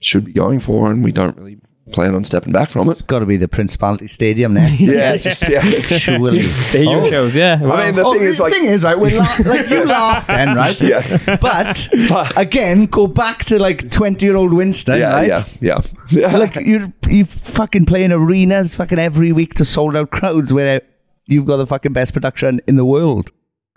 [0.00, 1.58] should be going for, and we don't really
[1.92, 2.92] plan on stepping back from it.
[2.92, 4.80] It's got to be the Principality Stadium next.
[4.80, 5.60] Yeah, it's just yeah.
[5.98, 6.38] Surely.
[6.72, 7.10] they your oh.
[7.10, 7.60] shows, yeah.
[7.62, 8.98] I mean, the Oh, thing is, oh, like, thing is, right?
[8.98, 10.80] We're la- like you laugh then, right?
[10.80, 11.88] yeah, But
[12.36, 15.28] again, go back to like twenty-year-old Winston, yeah, right?
[15.28, 16.36] yeah, yeah, yeah.
[16.36, 20.82] Like you, you fucking playing arenas, fucking every week to sold out crowds where
[21.26, 23.30] you've got the fucking best production in the world.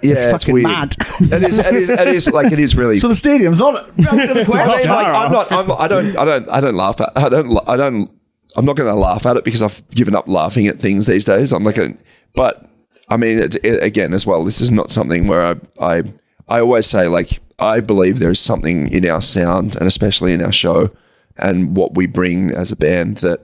[0.08, 0.64] Yeah, it's fucking weird.
[0.64, 0.96] mad.
[1.20, 1.60] it is.
[1.60, 1.90] It is.
[1.90, 3.00] It is like it is really.
[3.06, 4.90] So the stadium's not out the I mean, question.
[4.90, 5.52] like, I'm not.
[5.52, 6.18] I'm, I don't.
[6.18, 6.50] I don't.
[6.50, 7.12] I don't laugh at.
[7.16, 7.58] I don't.
[7.68, 8.12] I don't.
[8.56, 11.26] I'm not going to laugh at it because I've given up laughing at things these
[11.26, 11.52] days.
[11.52, 11.98] I'm not going.
[12.34, 12.70] But
[13.10, 15.56] I mean, it, it, again, as well, this is not something where I.
[15.80, 16.04] I.
[16.48, 20.44] I always say like I believe there is something in our sound and especially in
[20.44, 20.92] our show
[21.38, 23.42] and what we bring as a band that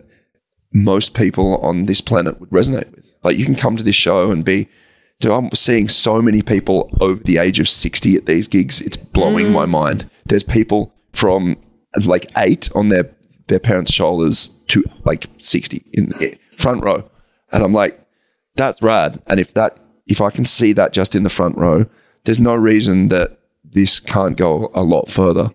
[0.73, 3.13] most people on this planet would resonate with.
[3.23, 4.67] Like you can come to this show and be
[5.21, 8.81] Dude, I'm seeing so many people over the age of 60 at these gigs.
[8.81, 9.69] It's blowing my mm.
[9.69, 10.09] mind.
[10.25, 11.57] There's people from
[12.05, 13.13] like eight on their,
[13.47, 17.07] their parents' shoulders to like 60 in the front row.
[17.51, 17.99] And I'm like,
[18.55, 19.21] that's rad.
[19.27, 21.85] And if that, if I can see that just in the front row,
[22.23, 25.51] there's no reason that this can't go a lot further.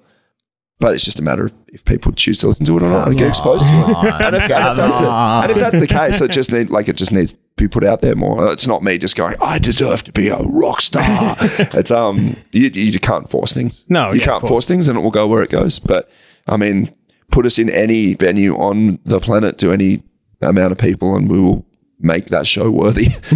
[0.78, 3.08] But it's just a matter of if people choose to listen to it or not,
[3.08, 3.96] and get exposed to it.
[4.22, 6.88] And if, and if that's the, and if that's the case, it just need like
[6.88, 8.52] it just needs to be put out there more.
[8.52, 11.04] It's not me just going, I deserve to be a rock star.
[11.40, 13.84] it's um, you, you can't force things.
[13.88, 15.78] No, you yeah, can't force things, and it will go where it goes.
[15.78, 16.10] But
[16.46, 16.94] I mean,
[17.30, 20.02] put us in any venue on the planet to any
[20.40, 21.65] amount of people, and we will
[21.98, 23.06] make that show worthy.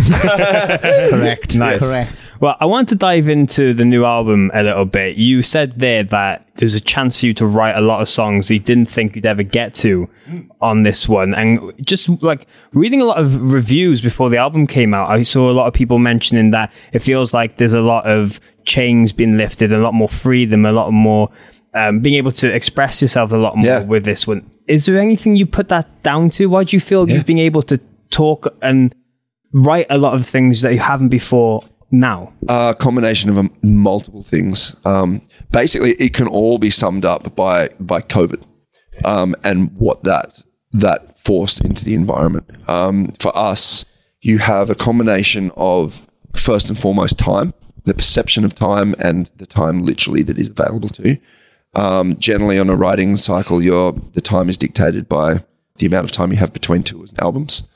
[0.45, 1.57] Correct.
[1.57, 1.81] Nice.
[1.93, 2.13] Correct.
[2.41, 5.17] Well, I want to dive into the new album a little bit.
[5.17, 8.51] You said there that there's a chance for you to write a lot of songs
[8.51, 10.09] you didn't think you'd ever get to
[10.61, 11.35] on this one.
[11.35, 15.51] And just like reading a lot of reviews before the album came out, I saw
[15.51, 19.37] a lot of people mentioning that it feels like there's a lot of chains being
[19.37, 21.31] lifted, a lot more freedom, a lot more
[21.75, 23.83] um, being able to express yourself a lot more Yeah.
[23.83, 24.51] with this one.
[24.67, 26.47] Is there anything you put that down to?
[26.47, 27.79] Why do you feel you've been able to
[28.11, 28.95] talk and
[29.53, 32.33] write a lot of things that you haven't before now?
[32.49, 34.85] a combination of um, multiple things.
[34.87, 38.43] Um, basically, it can all be summed up by by COVID
[39.05, 40.43] um, and what that
[40.73, 42.47] that forced into the environment.
[42.69, 43.85] Um, for us,
[44.21, 46.07] you have a combination of
[46.37, 47.53] first and foremost time,
[47.85, 51.19] the perception of time, and the time literally that is available to you.
[51.75, 55.45] Um, generally, on a writing cycle, your the time is dictated by
[55.77, 57.69] the amount of time you have between tours and albums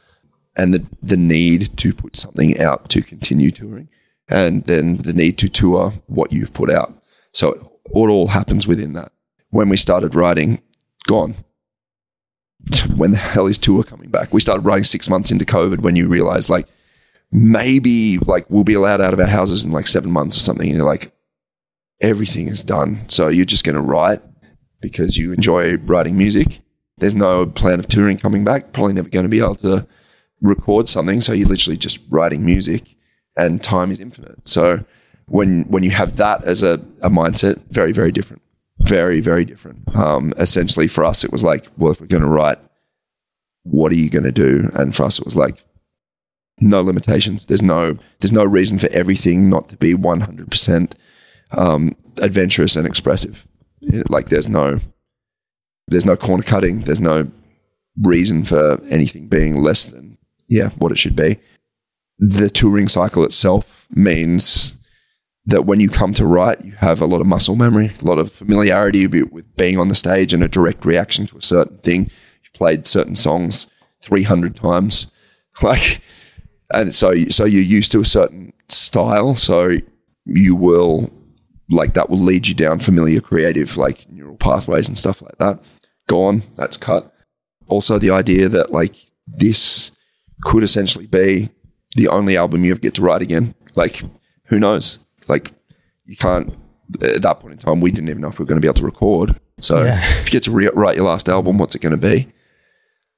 [0.57, 3.89] and the, the need to put something out to continue touring
[4.29, 6.95] and then the need to tour what you've put out.
[7.33, 7.53] So
[7.87, 9.13] it all happens within that.
[9.51, 10.63] When we started writing,
[11.07, 11.35] gone.
[12.97, 14.33] When the hell is tour coming back?
[14.33, 16.67] We started writing six months into COVID when you realize like
[17.31, 20.69] maybe like we'll be allowed out of our houses in like seven months or something.
[20.69, 21.13] And you're like,
[22.01, 23.09] everything is done.
[23.09, 24.23] So you're just going to write
[24.81, 26.63] because you enjoy writing music.
[26.99, 28.73] There's no plan of touring coming back.
[28.73, 29.87] Probably never going to be able to
[30.45, 31.21] record something.
[31.21, 32.95] So you're literally just writing music
[33.37, 34.47] and time is infinite.
[34.47, 34.85] So
[35.27, 38.43] when when you have that as a, a mindset, very, very different.
[38.81, 39.95] Very, very different.
[39.97, 42.59] Um, essentially for us it was like, well, if we're gonna write,
[43.63, 44.71] what are you gonna do?
[44.75, 45.65] And for us it was like
[46.61, 47.47] no limitations.
[47.47, 50.95] There's no there's no reason for everything not to be one hundred percent
[51.53, 53.47] um adventurous and expressive.
[54.09, 54.79] Like there's no
[55.89, 57.31] there's no corner cutting, there's no
[58.03, 60.14] reason for anything being less than
[60.49, 61.39] yeah, what it should be
[62.19, 64.75] the touring cycle itself means
[65.47, 68.19] that when you come to write, you have a lot of muscle memory, a lot
[68.19, 72.11] of familiarity with being on the stage and a direct reaction to a certain thing.
[72.43, 73.71] You've played certain songs
[74.03, 75.11] 300 times.
[75.63, 76.01] Like,
[76.73, 79.37] and so, so you're used to a certain style.
[79.37, 79.77] So
[80.25, 81.13] you will,
[81.71, 85.63] like, that will lead you down familiar creative, like neural pathways and stuff like that.
[86.09, 87.15] Gone, that's cut.
[87.69, 88.97] Also, the idea that, like,
[89.29, 89.94] this
[90.45, 91.51] could essentially be
[91.97, 93.55] the only album you ever get to write again.
[93.75, 94.03] Like,
[94.45, 94.99] who knows?
[95.29, 95.53] Like,
[96.07, 96.55] you can't.
[97.03, 98.69] At that point in time, we didn't even know if we were going to be
[98.69, 99.41] able to record.
[99.61, 99.99] So, Yeah.
[100.21, 102.29] if you get to re- write your last album, what's it going to be?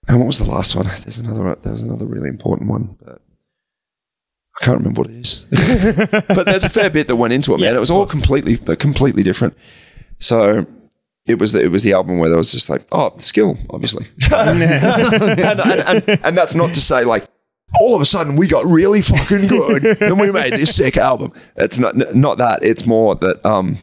[0.08, 0.86] And what was the last one?
[0.86, 1.56] There's another.
[1.62, 3.20] There was another really important one, but
[4.60, 5.46] I can't remember what it is.
[6.28, 7.74] but there's a fair bit that went into it, man.
[7.74, 9.56] it was all completely, completely different.
[10.18, 10.64] So
[11.26, 14.06] it was the, it was the album where there was just like, oh, skill, obviously,
[14.32, 17.26] and, and, and, and that's not to say like
[17.80, 21.32] all of a sudden we got really fucking good and we made this sick album.
[21.56, 22.62] It's not not that.
[22.62, 23.78] It's more that um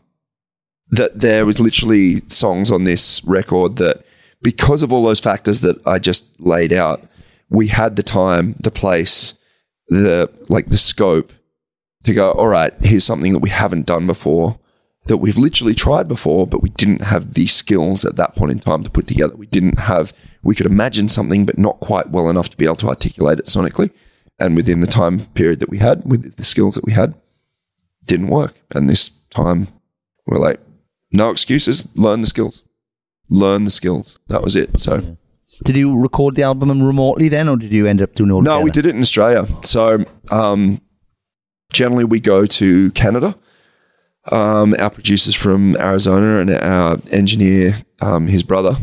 [0.90, 4.06] that there was literally songs on this record that
[4.42, 7.04] because of all those factors that I just laid out,
[7.50, 9.40] we had the time, the place,
[9.88, 11.32] the like the scope
[12.04, 14.60] to go, all right, here's something that we haven't done before,
[15.06, 18.60] that we've literally tried before, but we didn't have the skills at that point in
[18.60, 19.36] time to put together.
[19.36, 22.78] We didn't have, we could imagine something, but not quite well enough to be able
[22.78, 23.92] to articulate it sonically.
[24.40, 27.16] And within the time period that we had, with the skills that we had,
[28.06, 28.60] didn't work.
[28.72, 29.68] And this time,
[30.26, 30.60] we're like,
[31.12, 32.64] no excuses, learn the skills.
[33.30, 34.20] Learn the skills.
[34.28, 34.80] That was it.
[34.80, 35.18] So,
[35.64, 38.62] Did you record the album remotely then, or did you end up doing all no,
[38.62, 39.48] we did it in Australia.
[39.64, 40.82] So um,
[41.72, 43.36] generally, we go to Canada.
[44.32, 48.76] Um, our producer's from Arizona, and our engineer, um, his brother,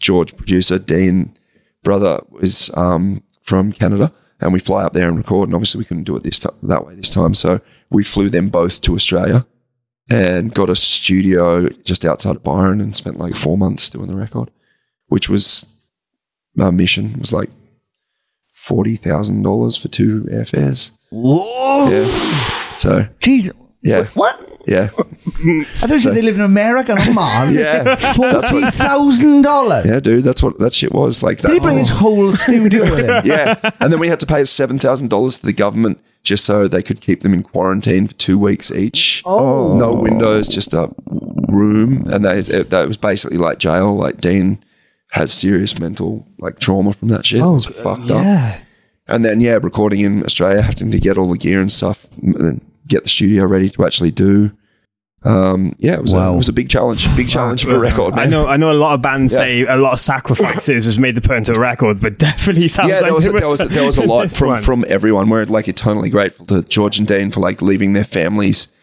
[0.00, 1.36] George, producer Dean,
[1.82, 5.48] brother, is um, from Canada, and we fly up there and record.
[5.48, 7.60] And obviously, we couldn't do it this time that way this time, so
[7.90, 9.46] we flew them both to Australia
[10.10, 14.16] and got a studio just outside of Byron, and spent like four months doing the
[14.16, 14.50] record,
[15.08, 15.66] which was
[16.60, 17.50] our mission was like
[18.52, 20.92] forty thousand dollars for two airfares.
[21.10, 21.88] Whoa!
[21.90, 22.06] Yeah.
[22.78, 23.50] So Jeez.
[23.82, 24.06] yeah.
[24.14, 24.51] What?
[24.66, 24.90] Yeah.
[24.94, 27.54] I thought you said they live in America, not Mars.
[27.62, 27.96] Yeah.
[28.14, 29.86] Forty thousand dollars.
[29.86, 31.22] Yeah, dude, that's what that shit was.
[31.22, 31.48] Like that.
[31.48, 33.22] Did he bring his whole studio with him?
[33.24, 33.70] yeah.
[33.80, 36.82] And then we had to pay seven thousand dollars to the government just so they
[36.82, 39.22] could keep them in quarantine for two weeks each.
[39.24, 39.76] Oh.
[39.76, 40.90] No windows, just a
[41.48, 42.04] room.
[42.08, 43.94] And they, it, that was basically like jail.
[43.96, 44.62] Like Dean
[45.10, 47.42] has serious mental like trauma from that shit.
[47.42, 48.24] Oh, it was fucked up.
[48.24, 48.60] Yeah.
[49.08, 52.60] And then yeah, recording in Australia, having to get all the gear and stuff, and
[52.86, 54.52] get the studio ready to actually do
[55.24, 58.14] um, yeah, it was, a, it was a big challenge, big challenge for a record.
[58.14, 58.72] I know, I know.
[58.72, 59.38] A lot of bands Yeah.
[59.38, 62.88] say a lot of sacrifices has made the put into a record, but definitely sounds
[62.88, 64.62] yeah, like there was, it there was there was a lot from one.
[64.62, 65.28] from everyone.
[65.28, 68.74] We're like eternally grateful to George and Dean for like leaving their families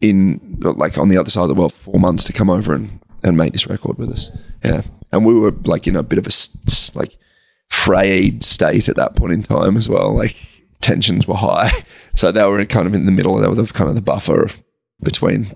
[0.00, 2.74] in like on the other side of the world for four months to come over
[2.74, 4.36] and and make this record with us.
[4.64, 7.16] Yeah, and we were like in a bit of a like
[7.70, 10.12] frayed state at that point in time as well.
[10.12, 10.34] Like
[10.82, 11.70] tensions were high,
[12.14, 13.36] so they were kind of in the middle.
[13.36, 14.48] They were the, kind of the buffer
[15.02, 15.46] between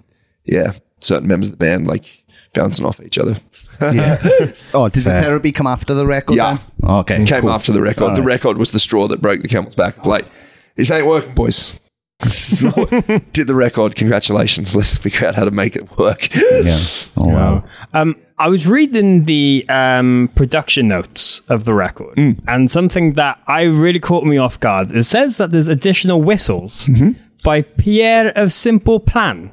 [0.44, 2.24] yeah certain members of the band like
[2.54, 3.36] bouncing off each other.
[3.78, 4.52] Yeah.
[4.72, 6.36] oh, did the therapy come after the record?
[6.36, 6.56] Yeah.
[6.80, 6.90] Then?
[6.90, 7.24] Okay.
[7.26, 7.50] Came cool.
[7.50, 8.04] after the record.
[8.04, 8.28] All The right.
[8.28, 10.06] record was the straw that broke the camel's back.
[10.06, 10.24] Like,
[10.76, 11.78] this ain't working, boys.
[13.32, 13.94] Did the record.
[13.94, 14.74] Congratulations.
[14.74, 16.34] Let's figure out how to make it work.
[16.34, 16.78] Yeah.
[17.16, 17.64] Oh wow.
[17.92, 22.42] Um, I was reading the um, production notes of the record, Mm.
[22.48, 24.94] and something that I really caught me off guard.
[24.94, 27.12] It says that there's additional whistles Mm-hmm.
[27.44, 29.50] by Pierre of Simple Plan.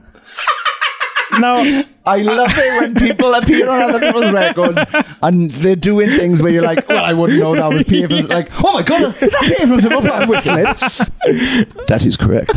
[1.39, 4.79] Now, I love it when people appear on other people's records
[5.21, 8.09] and they're doing things where you're like, well, I wouldn't know that was Pierre.
[8.09, 10.63] from-" Like, oh my god, is that Pierre from Simple Plan whistling?
[11.87, 12.51] That is correct.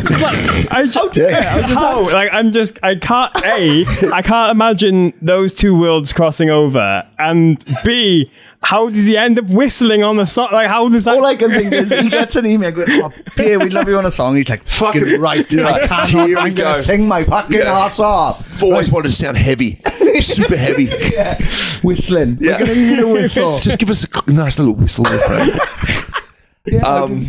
[0.71, 2.01] I just, oh, I'm just how?
[2.11, 7.65] like I'm just I can't a I can't imagine those two worlds crossing over, and
[7.85, 8.31] b
[8.63, 10.49] how does he end up whistling on the song?
[10.53, 11.17] Like how does that?
[11.17, 13.97] All I can think is he gets an email going, oh, Pierre, we'd love you
[13.99, 14.35] on a song.
[14.37, 15.47] He's like, fucking right.
[15.59, 16.11] I can't.
[16.11, 16.65] Here we I'm go.
[16.65, 17.79] going to sing my fucking Yeah.
[17.85, 18.63] ass off.
[18.63, 19.81] Always wanted to sound heavy.
[20.21, 20.85] Super heavy.
[21.13, 21.39] Yeah.
[21.83, 22.39] Whistling.
[22.41, 22.59] Yeah.
[22.61, 23.59] We're going to need a whistle.
[23.63, 26.85] Just give us a nice little whistle there, Frank.
[26.85, 27.27] um,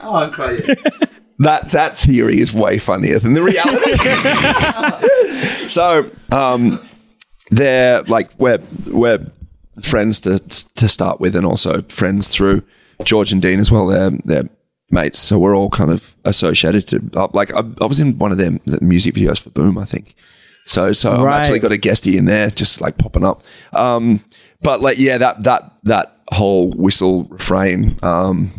[0.00, 0.60] oh, I'm crying.
[1.38, 3.96] that that theory is way funnier than the reality.
[5.68, 6.86] so, um,
[7.50, 9.26] they're like we're we're
[9.82, 12.62] friends to to start with, and also friends through
[13.04, 13.86] George and Dean as well.
[13.86, 14.48] They're they're
[14.90, 17.10] mates, so we're all kind of associated to.
[17.14, 19.84] Uh, like I, I was in one of them the music videos for Boom, I
[19.84, 20.14] think.
[20.66, 23.42] So so I've actually got a guestie in there, just like popping up.
[23.72, 24.20] Um,
[24.62, 27.98] but like yeah, that that that whole whistle refrain.
[28.02, 28.52] Um,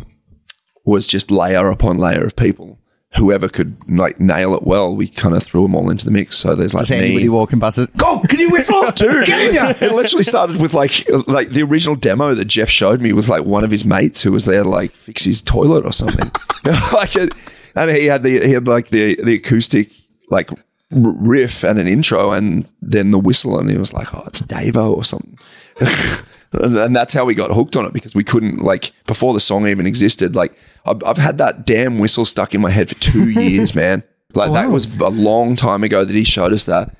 [0.84, 2.78] was just layer upon layer of people.
[3.16, 6.36] Whoever could like nail it well, we kind of threw them all into the mix.
[6.38, 7.94] So there's like Just anybody me, walking past it.
[7.96, 8.90] Go, can you whistle?
[8.94, 9.26] dude.
[9.26, 9.76] Get in here.
[9.80, 13.44] It literally started with like like the original demo that Jeff showed me was like
[13.44, 16.30] one of his mates who was there to like fix his toilet or something.
[16.92, 17.34] like it,
[17.74, 19.90] and he had the he had like the the acoustic
[20.30, 20.50] like
[20.90, 24.96] riff and an intro and then the whistle and he was like oh it's Davo
[24.96, 25.38] or something.
[26.52, 29.40] And, and that's how we got hooked on it because we couldn't like before the
[29.40, 30.34] song even existed.
[30.36, 34.02] Like I've, I've had that damn whistle stuck in my head for two years, man.
[34.34, 36.94] Like that was a long time ago that he showed us that.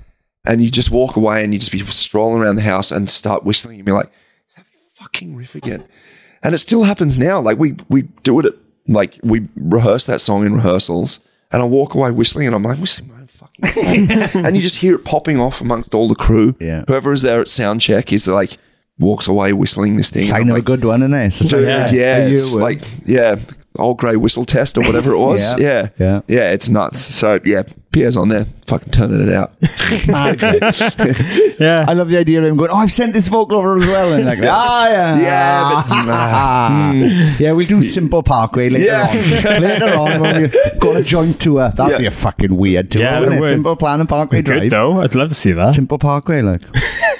[0.45, 3.43] And you just walk away and you just be strolling around the house and start
[3.43, 4.11] whistling and be like,
[4.47, 5.85] "Is that fucking riff again?"
[6.43, 7.39] And it still happens now.
[7.39, 8.53] Like we we do it at
[8.87, 12.77] like we rehearse that song in rehearsals, and I walk away whistling, and I'm like
[12.77, 16.55] whistling my own fucking and you just hear it popping off amongst all the crew.
[16.59, 16.83] Yeah.
[16.87, 18.57] Whoever is there at sound check is like
[18.99, 20.23] walks away whistling this thing.
[20.23, 21.25] Sign I'm of a like, good one, isn't it?
[21.27, 23.35] It's Dude, like, yeah, a it's year like yeah,
[23.77, 25.59] old grey whistle test or whatever it was.
[25.59, 26.51] Yeah, yeah, yeah.
[26.51, 26.99] it's nuts.
[26.99, 29.53] So yeah, Pierre's on there, fucking turning it out.
[31.59, 33.85] yeah, I love the idea of him going, oh, I've sent this vocal over as
[33.87, 34.13] well.
[34.13, 35.19] And like, ah, yeah.
[35.19, 37.35] Yeah, but- Ah.
[37.39, 39.09] yeah, we'll do Simple Parkway later Yeah.
[39.55, 39.61] on.
[39.61, 40.47] later on, when we
[40.79, 41.69] go on a joint tour.
[41.75, 41.97] That'd Yeah.
[41.99, 43.49] be a fucking weird tour, Yeah, wouldn't it it?
[43.49, 44.69] Simple Plan and Parkway good Drive.
[44.71, 45.01] though.
[45.01, 45.73] I'd love to see that.
[45.73, 46.61] Simple Parkway, like.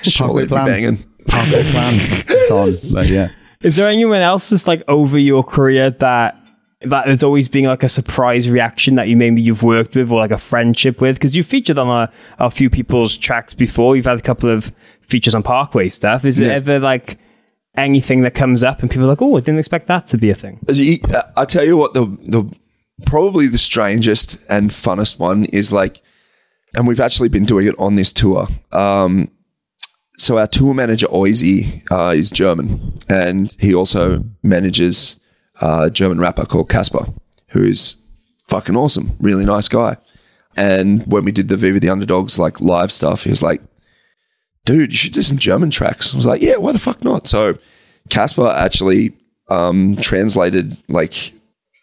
[0.04, 0.66] Surely it'd plan.
[0.68, 0.98] banging.
[1.28, 1.94] Parkway Plan.
[1.96, 2.78] It's on.
[2.94, 3.32] But yeah.
[3.62, 6.38] Is there anyone else that's like over your career that
[6.82, 10.20] that there's always been like a surprise reaction that you maybe you've worked with or
[10.20, 11.16] like a friendship with?
[11.16, 13.96] Because you featured on a, a few people's tracks before.
[13.96, 14.72] You've had a couple of
[15.08, 16.26] features on Parkway stuff.
[16.26, 17.20] Is it ever like
[17.76, 20.30] anything that comes up and people are like, oh, I didn't expect that to be
[20.30, 20.60] a thing?
[20.68, 22.54] Uh, I tell you what, the the
[23.06, 26.02] probably the strangest and funnest one is like,
[26.76, 28.48] and we've actually been doing it on this tour.
[28.72, 29.30] Um,
[30.24, 35.20] so our tour manager Oizy uh, is German, and he also manages
[35.62, 37.06] uh, a German rapper called Casper,
[37.50, 38.02] who is
[38.48, 39.98] fucking awesome, really nice guy.
[40.56, 43.62] And when we did the Viva the Underdogs like live stuff, he was like,
[44.66, 46.14] dude, you should do some German tracks.
[46.14, 47.28] I was like, yeah, why the fuck not?
[47.28, 47.58] So
[48.10, 49.14] Casper actually
[49.50, 51.34] um, translated like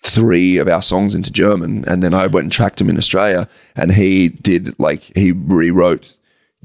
[0.03, 3.49] three of our songs into German, and then I went and tracked him in Australia,
[3.77, 6.17] and he did like he rewrote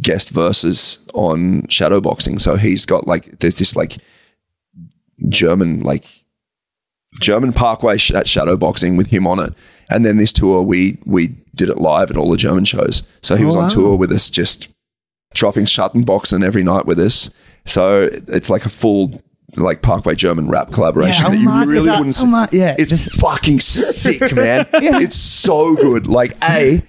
[0.02, 2.41] guest verses on shadowboxing.
[2.41, 3.98] So he's got like there's this like
[5.30, 6.06] German like
[7.22, 9.54] German Parkway sh- at shadowboxing with him on it,
[9.89, 13.04] and then this tour we we did it live at all the German shows.
[13.22, 13.70] So he was Oh, on wow.
[13.70, 14.70] tour with us, just
[15.34, 17.30] dropping Schattenboxen every night with us.
[17.66, 19.22] So it's like a full
[19.56, 21.98] like Parkway German rap collaboration how that you really that?
[22.00, 22.18] wouldn't.
[22.18, 22.58] How see.
[22.58, 24.68] yeah, it's just- fucking sick, man.
[24.74, 26.08] It's so good.
[26.08, 26.84] Like a.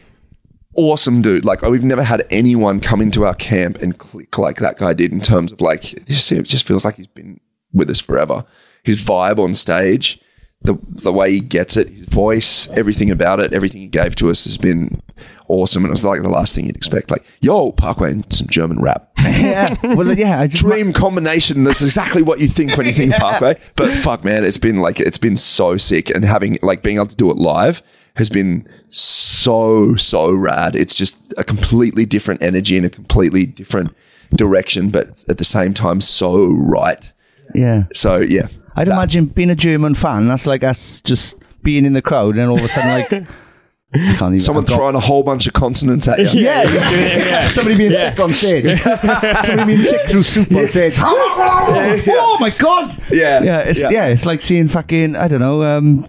[0.77, 1.45] awesome dude.
[1.45, 5.13] Like we've never had anyone come into our camp and click like that guy did
[5.13, 7.41] in terms of like it just, it just feels like he's been
[7.73, 8.45] with us forever.
[8.85, 10.21] His vibe on stage,
[10.63, 14.31] the the way he gets it, his voice, everything about it, everything he gave to
[14.31, 15.03] us has been
[15.49, 15.85] awesome.
[15.85, 17.11] And it was like the last thing you'd expect.
[17.11, 19.11] Like, yo, Parkway and some German rap.
[19.19, 19.75] yeah.
[19.83, 20.41] Well, yeah.
[20.41, 21.65] I just Dream combination.
[21.65, 23.59] That's exactly what you think when you think Parkway.
[23.77, 27.07] But fuck, man, it's been like it's been so sick, and having like being able
[27.07, 27.83] to do it live
[28.17, 30.75] has been so so rad.
[30.77, 33.95] It's just a completely different energy and a completely different
[34.35, 37.13] direction, but at the same time, so right.
[37.55, 37.85] Yeah.
[37.93, 42.03] So yeah, I'd imagine being a German fan, that's like us just being in the
[42.03, 43.09] crowd and all of a sudden, like,
[44.19, 44.41] can't even.
[44.41, 46.27] someone I've got- throwing a whole bunch of consonants at you.
[46.41, 47.53] Yeah, yeah.
[47.53, 48.81] somebody being sick on stage.
[49.43, 50.95] somebody being sick through soup on stage.
[50.99, 52.97] oh my god!
[53.11, 53.43] Yeah.
[53.43, 53.91] yeah, it's, Yeah.
[53.91, 54.07] yeah.
[54.07, 56.07] it's like seeing fucking I don't know, um,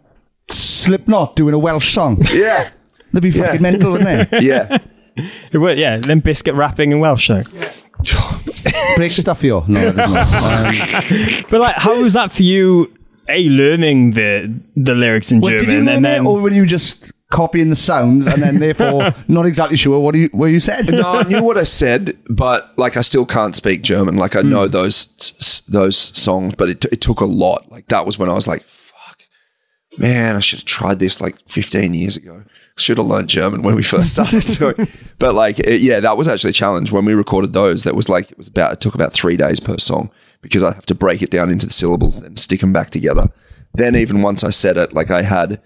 [0.87, 2.21] Slipknot doing a Welsh song.
[2.31, 2.71] Yeah.
[3.13, 4.39] They'd be fucking mental, wouldn't they?
[4.41, 4.77] Yeah.
[5.51, 7.27] It would, yeah, Limp Bizkit rapping in Welsh.
[7.29, 7.41] though.
[8.95, 9.63] Break stuff, yo.
[9.67, 10.07] No, it not.
[10.33, 12.93] Um, But like, how was that for you?
[13.29, 16.39] A learning the the lyrics in well, German, did you learn and it, then or
[16.39, 20.45] were you just copying the sounds and then therefore not exactly sure what you what
[20.45, 20.89] you said?
[20.93, 24.15] no, I knew what I said, but like I still can't speak German.
[24.15, 25.07] Like I know those
[25.67, 27.69] those songs, but it, it took a lot.
[27.69, 28.76] Like that was when I was like, "Fuck,
[29.97, 32.43] man, I should have tried this like 15 years ago.
[32.77, 34.87] Should have learned German when we first started doing."
[35.17, 37.83] But like, it, yeah, that was actually a challenge when we recorded those.
[37.83, 40.73] That was like it was about it took about three days per song because I
[40.73, 43.31] have to break it down into the syllables, then stick them back together.
[43.73, 45.59] Then even once I said it, like I had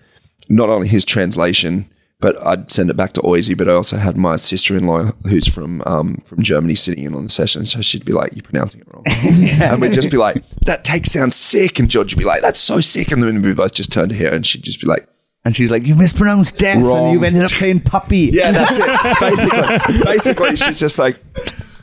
[0.48, 1.90] not only his translation,
[2.22, 3.58] but I'd send it back to Oisey.
[3.58, 7.16] But I also had my sister in law, who's from um, from Germany, sitting in
[7.16, 7.66] on the session.
[7.66, 9.04] So she'd be like, "You're pronouncing it wrong,"
[9.62, 12.60] and we'd just be like, "That take sounds sick," and George would be like, "That's
[12.60, 15.08] so sick," and then we both just turned to her, and she'd just be like.
[15.44, 17.06] And she's like, "You've mispronounced death, Wrong.
[17.06, 19.20] and you've ended up saying puppy." Yeah, that's it.
[19.20, 21.20] Basically, basically, she's just like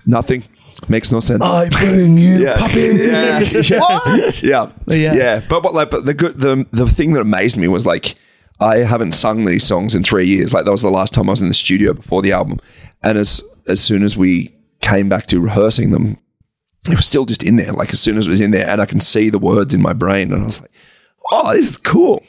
[0.07, 0.45] nothing
[0.89, 1.43] makes no sense.
[1.43, 2.59] I bring you yeah.
[2.59, 3.71] puppies.
[3.71, 3.79] Yeah.
[3.81, 4.43] What?
[4.43, 4.71] Yeah.
[4.87, 5.15] Yeah.
[5.15, 5.43] yeah.
[5.49, 8.15] But what like but the good the the thing that amazed me was like
[8.61, 10.53] I haven't sung these songs in three years.
[10.53, 12.59] Like that was the last time I was in the studio before the album.
[13.03, 16.19] And as as soon as we came back to rehearsing them,
[16.89, 17.73] it was still just in there.
[17.73, 19.83] Like as soon as it was in there and I can see the words in
[19.83, 20.71] my brain and I was like,
[21.31, 22.25] Oh, this is cool.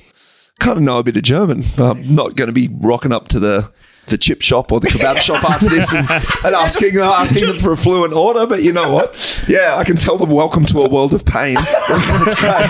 [0.60, 1.64] Kind of know a bit of German.
[1.78, 3.72] I'm not gonna be rocking up to the
[4.10, 6.10] the chip shop or the kebab shop after this and,
[6.44, 9.44] and asking uh, asking them for a fluent order, but you know what?
[9.48, 11.56] Yeah, I can tell them welcome to a world of pain.
[11.88, 12.70] That's great.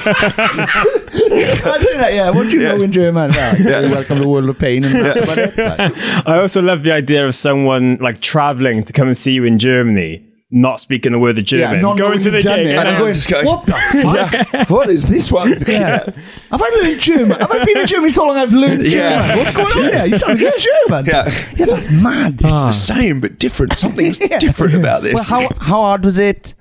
[1.14, 2.30] Imagine that, yeah.
[2.30, 3.32] What do you know in German?
[3.32, 3.82] Well, Yeah.
[3.90, 4.84] Welcome to the world of pain.
[4.86, 5.58] And that's about it.
[5.58, 9.44] Like, I also love the idea of someone like traveling to come and see you
[9.44, 12.56] in Germany, not speaking a word of yeah, German, not going to the you've done
[12.56, 13.72] gig, it, and and I'm then- going, just going- what the
[14.52, 14.70] fuck?
[14.70, 15.54] what is this one?
[15.68, 16.04] Yeah.
[16.52, 17.40] Have I learned German?
[17.40, 18.90] Have I been in Germany so long I've learned German?
[19.28, 19.36] Yeah.
[19.38, 20.06] What's going on here?
[20.08, 21.06] You sound like you're German.
[21.06, 21.26] Yeah.
[21.56, 22.34] Yeah, that's mad.
[22.36, 23.74] It's the same but different.
[23.78, 24.40] Something's Yeah.
[24.40, 25.14] different about this.
[25.14, 26.56] Well, how how hard was it?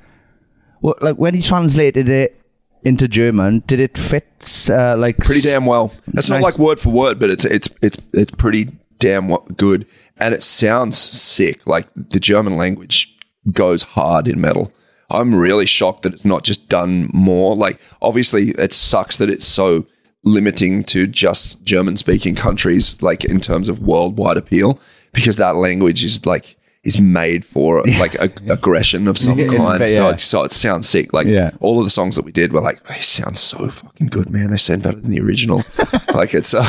[0.82, 2.38] Well, like when he translated it
[2.84, 4.26] into German, did it fit?
[4.70, 5.92] Uh, like pretty damn well.
[6.08, 8.68] It's not like word for word, but it's it's it's it's pretty
[8.98, 9.86] damn good,
[10.18, 11.66] and it sounds sick.
[11.66, 13.17] Like the German language
[13.52, 14.72] goes hard in metal.
[15.10, 17.56] I'm really shocked that it's not just done more.
[17.56, 19.86] Like obviously, it sucks that it's so
[20.24, 24.78] limiting to just German speaking countries, like in terms of worldwide appeal,
[25.12, 29.78] because that language is like is made for like a, aggression of some Yeah, kind.
[29.78, 30.10] but So, yeah.
[30.10, 31.12] it, so it sounds sick.
[31.12, 31.50] Like Yeah.
[31.60, 34.50] all of the songs that we did were like, they sound so fucking good, man.
[34.50, 35.68] They sound better than the originals.
[36.14, 36.68] like it's uh,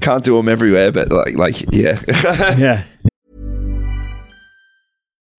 [0.00, 2.00] can't do them everywhere, but like like yeah,
[2.56, 2.84] yeah.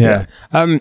[0.00, 0.26] Yeah.
[0.52, 0.80] Um,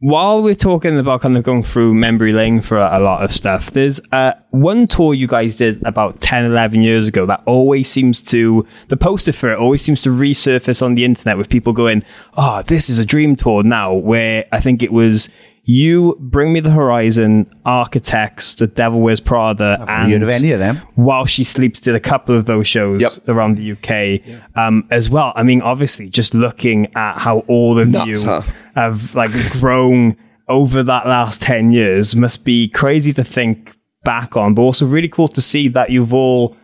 [0.00, 3.32] while we're talking about kind of going through memory lane for a, a lot of
[3.32, 7.88] stuff, there's uh, one tour you guys did about 10, 11 years ago that always
[7.88, 11.72] seems to, the poster for it always seems to resurface on the internet with people
[11.72, 12.04] going,
[12.36, 15.30] oh, this is a dream tour now, where I think it was
[15.66, 20.60] you, Bring Me the Horizon, Architects, The Devil Wears Prada, and heard of any of
[20.60, 20.76] them.
[20.94, 25.32] While She Sleeps did a couple of those shows around the UK um, as well.
[25.34, 28.42] I mean, obviously, just looking at how all of Nuts, you huh?
[28.76, 30.16] have like grown
[30.48, 35.08] over that last 10 years must be crazy to think back on, but also really
[35.08, 36.56] cool to see that you've all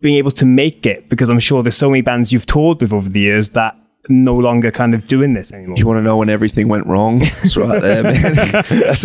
[0.00, 2.92] been able to make it because I'm sure there's so many bands you've toured with
[2.92, 3.76] over the years that
[4.08, 5.76] no longer kind of doing this anymore.
[5.76, 7.22] You want to know when everything went wrong?
[7.42, 8.34] It's right there, man.
[8.34, 9.04] That's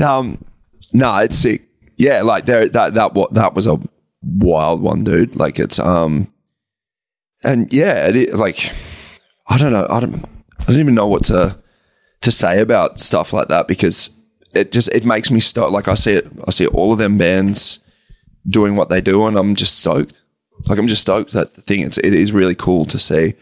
[0.00, 0.44] um,
[0.92, 1.62] no, it's sick.
[1.96, 3.78] Yeah, like there, that that what that was a
[4.22, 5.36] wild one, dude.
[5.36, 6.32] Like it's um,
[7.44, 8.72] and yeah, it, like
[9.48, 10.24] I don't know, I don't,
[10.58, 11.58] I don't even know what to
[12.22, 14.18] to say about stuff like that because
[14.54, 15.72] it just it makes me stoked.
[15.72, 17.80] Like I see it, I see all of them bands
[18.48, 20.22] doing what they do, and I'm just stoked.
[20.68, 21.32] Like I'm just stoked.
[21.32, 21.80] That's the thing.
[21.80, 23.34] It's it is really cool to see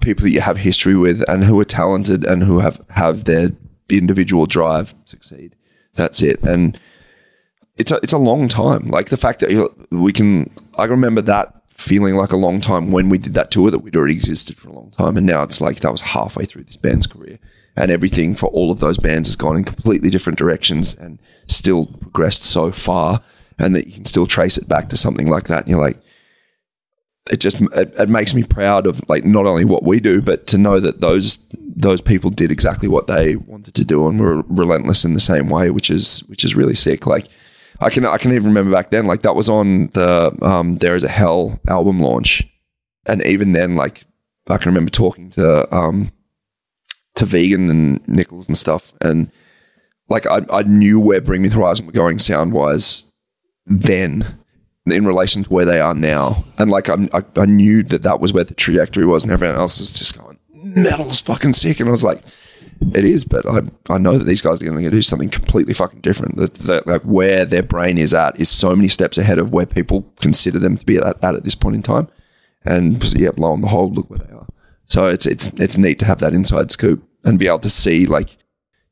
[0.00, 3.50] people that you have history with and who are talented and who have have their
[3.88, 5.54] individual drive succeed.
[5.94, 6.42] That's it.
[6.42, 6.78] And
[7.76, 8.88] it's a it's a long time.
[8.88, 10.50] Like the fact that we can.
[10.76, 13.96] I remember that feeling like a long time when we did that tour that we'd
[13.96, 16.76] already existed for a long time, and now it's like that was halfway through this
[16.76, 17.38] band's career,
[17.76, 21.86] and everything for all of those bands has gone in completely different directions and still
[21.86, 23.20] progressed so far,
[23.58, 25.60] and that you can still trace it back to something like that.
[25.64, 26.00] And you're like,
[27.30, 30.46] it just it, it makes me proud of like not only what we do, but
[30.48, 34.42] to know that those those people did exactly what they wanted to do and were
[34.48, 37.06] relentless in the same way, which is which is really sick.
[37.06, 37.28] Like
[37.80, 40.94] I can I can even remember back then, like that was on the um, There
[40.94, 42.46] Is a Hell album launch,
[43.06, 44.04] and even then, like
[44.48, 46.12] I can remember talking to um,
[47.16, 49.30] to Vegan and Nicholls and stuff, and
[50.08, 53.10] like I, I knew where Bring Me the Horizon were going sound wise
[53.66, 54.38] then
[54.86, 56.44] in relation to where they are now.
[56.58, 59.58] And like I'm, I, I knew that that was where the trajectory was, and everyone
[59.58, 61.80] else was just going, metal's fucking sick.
[61.80, 62.22] And I was like,
[62.94, 65.74] it is, but I, I know that these guys are going to do something completely
[65.74, 66.36] fucking different.
[66.36, 69.66] That, that like where their brain is at is so many steps ahead of where
[69.66, 72.08] people consider them to be at, at at this point in time.
[72.64, 74.46] And yeah, lo and behold, look where they are.
[74.84, 78.06] So it's it's it's neat to have that inside scoop and be able to see
[78.06, 78.36] like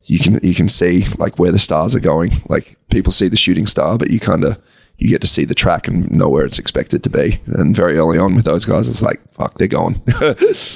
[0.02, 2.32] you can you can see like where the stars are going.
[2.48, 4.60] Like people see the shooting star, but you kind of
[4.98, 7.40] you get to see the track and know where it's expected to be.
[7.46, 10.00] And very early on with those guys, it's like fuck, they're going.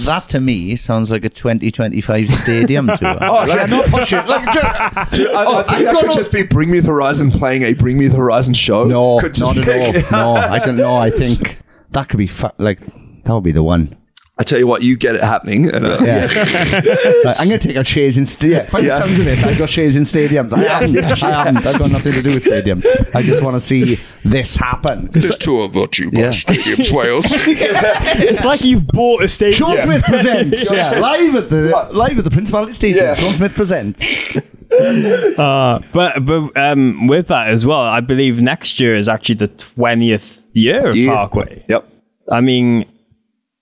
[0.05, 3.17] That to me sounds like a 2025 stadium tour.
[3.21, 4.27] Oh, yeah, not push it.
[4.27, 7.31] Like, just, Dude, I, I oh, think that could just be Bring Me the Horizon
[7.31, 8.85] playing a Bring Me the Horizon show.
[8.85, 10.35] no, not be- at all.
[10.35, 10.97] No, I don't know.
[10.97, 11.59] I think
[11.91, 12.81] that could be like
[13.25, 13.97] that would be the one.
[14.41, 15.69] I tell you what, you get it happening.
[15.75, 16.27] And, uh, Yeah.
[17.25, 18.71] Like, I'm going to take out shares in stadiums.
[18.71, 18.99] By the Yeah.
[18.99, 20.53] sounds of it, I got shares in stadiums.
[20.53, 20.97] I haven't.
[21.25, 21.67] I haven't.
[21.67, 22.87] I've got nothing to do with stadiums.
[23.15, 25.09] I just want to see this happen.
[25.13, 26.29] This tour brought you by Yeah.
[26.29, 27.25] Stadiums Wales.
[27.35, 29.55] it's like you've bought a stadium.
[29.69, 30.71] Sean Smith presents.
[30.73, 33.05] yeah, live at the live at the Principality Stadium.
[33.05, 33.15] Yeah.
[33.17, 34.37] Sean Smith presents.
[34.71, 39.49] Uh, but but um, with that as well, I believe next year is actually the
[39.49, 41.15] twentieth year of Yeah.
[41.15, 41.65] Parkway.
[41.69, 41.89] Yep.
[42.31, 42.85] I mean,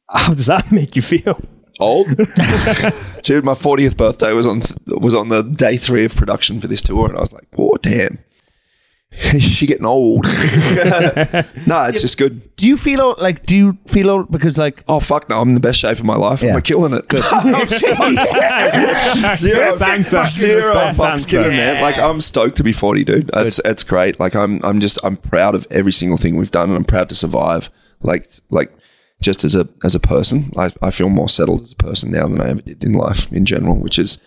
[0.12, 1.40] how does that make you feel?
[1.78, 3.44] Old, dude.
[3.44, 7.06] My 40th birthday was on was on the day three of production for this tour,
[7.08, 8.18] and I was like, "Oh damn,
[9.12, 12.56] Is she getting old." no, it's just good.
[12.56, 13.18] Do you feel old?
[13.18, 13.44] like?
[13.44, 14.30] Do you feel old?
[14.30, 14.84] because like?
[14.88, 16.42] Oh fuck no, I'm in the best shape of my life.
[16.42, 16.54] Yeah.
[16.54, 17.04] I'm killing it.
[17.32, 19.36] I'm stoked.
[19.36, 20.24] zero, answer.
[20.24, 21.82] zero fucks given, man.
[21.82, 23.30] Like I'm stoked to be 40, dude.
[23.34, 24.18] It's it's great.
[24.18, 27.10] Like I'm I'm just I'm proud of every single thing we've done, and I'm proud
[27.10, 27.68] to survive.
[28.00, 28.72] Like like
[29.20, 32.28] just as a as a person, I, I feel more settled as a person now
[32.28, 34.22] than I ever did in life in general, which is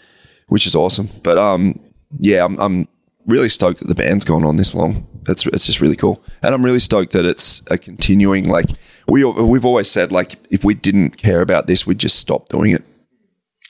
[0.47, 1.09] which is awesome.
[1.23, 1.79] But um,
[2.19, 2.87] yeah, I'm I'm
[3.27, 5.07] really stoked that the band's gone on this long.
[5.27, 8.47] It's it's just really cool, and I'm really stoked that it's a continuing.
[8.49, 8.65] Like
[9.07, 12.71] we we've always said, like if we didn't care about this, we'd just stop doing
[12.71, 12.83] it.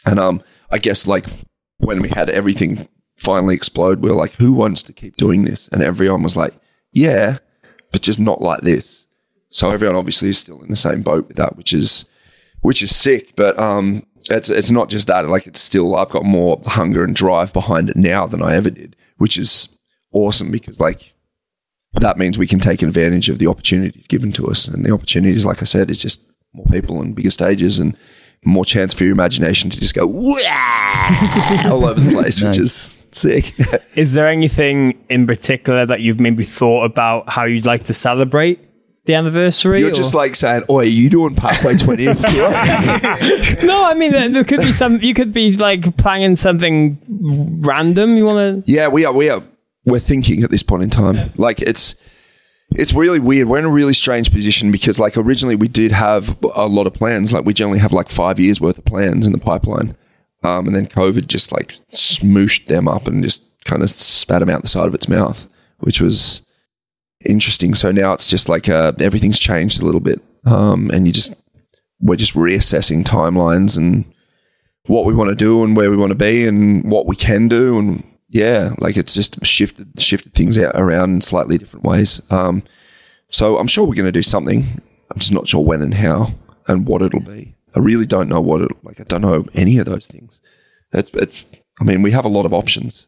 [0.05, 0.41] And um,
[0.72, 1.26] I guess like
[1.78, 5.67] when we had everything finally explode, we were like, who wants to keep doing this?
[5.70, 6.53] And everyone was like,
[6.93, 7.39] yeah,
[7.91, 8.99] but just not like this.
[9.50, 12.10] So everyone obviously is still in the same boat with that, which is
[12.62, 13.36] which is sick.
[13.36, 15.28] But um, it's it's not just that.
[15.28, 18.70] Like it's still I've got more hunger and drive behind it now than I ever
[18.70, 19.80] did, which is
[20.12, 21.14] awesome because like
[21.93, 24.68] that means we can take advantage of the opportunities given to us.
[24.68, 27.97] And the opportunities, like I said, is just more people and bigger stages and
[28.45, 33.00] more chance for your imagination to just go "Wah!" all over the place, which is
[33.12, 33.56] sick.
[33.95, 38.60] Is there anything in particular that you've maybe thought about how you'd like to celebrate
[39.10, 39.80] the anniversary.
[39.80, 44.12] You're or- just like saying, "Oh, are you doing Parkway 20th tour?" no, I mean
[44.12, 45.01] there there could be some.
[45.01, 46.97] You could be like planning something
[47.66, 48.16] random.
[48.18, 48.72] You want to?
[48.72, 49.12] Yeah, we are.
[49.12, 49.41] We are.
[49.86, 51.32] We're thinking at this point in time.
[51.38, 51.95] Like it's,
[52.76, 53.47] it's really weird.
[53.47, 56.93] We're in a really strange position because, like, originally we did have a lot of
[56.93, 57.34] plans.
[57.34, 59.97] Like, we generally have like five years worth of plans in the pipeline,
[60.43, 64.49] um, and then COVID just like smooshed them up and just kind of spat them
[64.49, 65.47] out the side of its mouth,
[65.80, 66.43] which was
[67.26, 67.74] interesting.
[67.74, 71.34] So now it's just like uh, everything's changed a little bit, um, and you just
[71.99, 74.05] we're just reassessing timelines and
[74.86, 77.47] what we want to do and where we want to be and what we can
[77.47, 82.22] do and yeah, like it's just shifted shifted things out around in slightly different ways.
[82.32, 82.63] Um,
[83.30, 84.63] so I'm sure we're going to do something.
[85.11, 86.30] I'm just not sure when and how
[86.67, 87.55] and what it'll be.
[87.76, 88.99] I really don't know what it like.
[88.99, 90.41] I don't know any of those things.
[90.91, 91.45] That's it's.
[91.82, 93.07] I mean, we have a lot of options.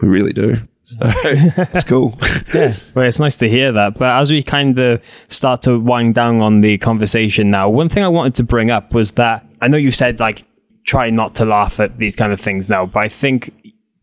[0.00, 0.56] We really do.
[1.00, 2.18] It's cool.
[2.54, 3.98] Yeah, well, it's nice to hear that.
[3.98, 8.02] But as we kind of start to wind down on the conversation now, one thing
[8.02, 10.44] I wanted to bring up was that I know you said like
[10.84, 13.52] try not to laugh at these kind of things now, but I think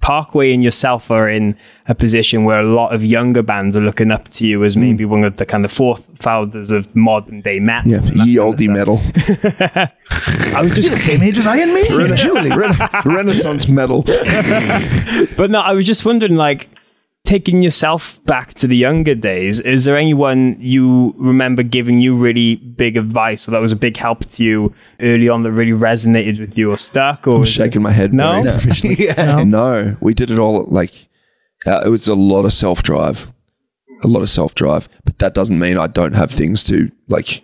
[0.05, 4.11] Parkway and yourself are in a position where a lot of younger bands are looking
[4.11, 4.81] up to you as hmm.
[4.81, 7.89] maybe one of the kind of forefathers of modern day metal.
[7.89, 9.01] Yeah, ye olde metal.
[9.27, 11.83] I was just the same age as I and me.
[11.89, 12.51] Rena- Surely.
[12.51, 14.03] Rena- Renaissance metal.
[15.37, 16.69] but no, I was just wondering, like,
[17.25, 22.55] taking yourself back to the younger days, is there anyone you remember giving you really
[22.55, 26.39] big advice or that was a big help to you early on that really resonated
[26.39, 27.27] with you or stuck?
[27.27, 28.13] Or I'm shaking it- my head.
[28.13, 28.41] No?
[28.43, 29.07] very professionally.
[29.17, 29.43] No?
[29.43, 30.93] no, we did it all like
[31.65, 33.31] uh, it was a lot of self drive,
[34.03, 34.87] a lot of self drive.
[35.03, 37.43] But that doesn't mean I don't have things to like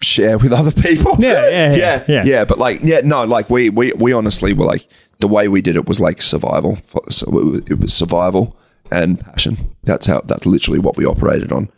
[0.00, 1.16] share with other people.
[1.18, 2.22] Yeah, yeah, yeah, yeah, yeah.
[2.24, 2.44] yeah.
[2.44, 4.88] But like, yeah, no, like we we we honestly were like
[5.20, 6.78] the way we did it was like survival.
[7.08, 8.56] So it was, survival
[8.90, 9.56] and passion.
[9.84, 10.20] That's how.
[10.20, 11.70] That's literally what we operated on.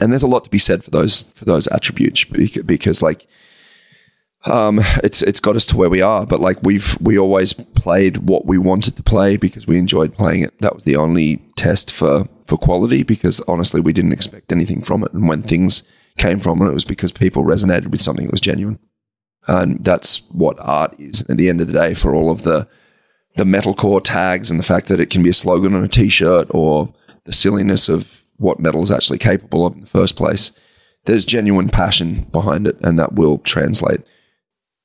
[0.00, 3.26] And there's a lot to be said for those for those attributes because like
[4.44, 6.26] um, it's it's got us to where we are.
[6.26, 10.42] But like we've we always played what we wanted to play because we enjoyed playing
[10.42, 10.58] it.
[10.60, 15.04] That was the only test for for quality because honestly we didn't expect anything from
[15.04, 15.12] it.
[15.12, 15.82] And when things
[16.18, 18.78] came from and it was because people resonated with something that was genuine.
[19.46, 22.68] And that's what art is at the end of the day for all of the
[23.36, 26.48] the metalcore tags and the fact that it can be a slogan on a t-shirt
[26.50, 26.92] or
[27.24, 30.58] the silliness of what metal is actually capable of in the first place.
[31.04, 34.00] There's genuine passion behind it and that will translate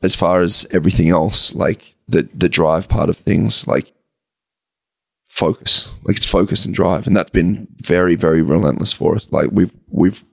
[0.03, 3.93] as far as everything else, like the the drive part of things, like
[5.25, 9.31] focus, like it's focus and drive, and that's been very very relentless for us.
[9.31, 10.23] Like we've we've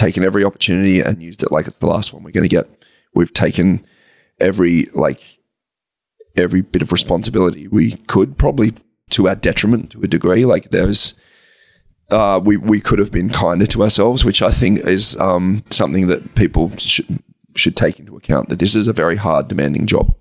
[0.00, 2.68] taken every opportunity and used it like it's the last one we're going to get.
[3.14, 3.86] We've taken
[4.40, 5.38] every like
[6.36, 8.72] every bit of responsibility we could, probably
[9.10, 10.44] to our detriment to a degree.
[10.44, 11.20] Like there's.
[12.10, 16.08] Uh, we we could have been kinder to ourselves, which I think is um, something
[16.08, 17.22] that people should
[17.54, 18.48] should take into account.
[18.48, 20.16] That this is a very hard, demanding job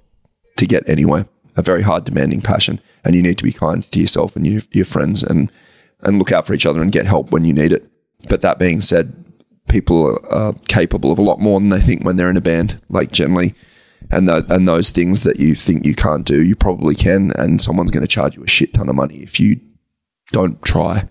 [0.57, 1.27] to get anywhere,
[1.57, 4.61] a very hard, demanding passion, and you need to be kind to yourself and your
[4.71, 5.51] your friends, and
[6.01, 7.89] and look out for each other and get help when you need it.
[8.27, 9.28] But that being said,
[9.69, 12.83] people are capable of a lot more than they think when they're in a band.
[12.89, 13.55] Like generally,
[14.11, 17.91] and and those things that you think you can't do, you probably can, and someone's
[17.91, 19.59] going to charge you a shit ton of money if you
[20.31, 21.07] don't try.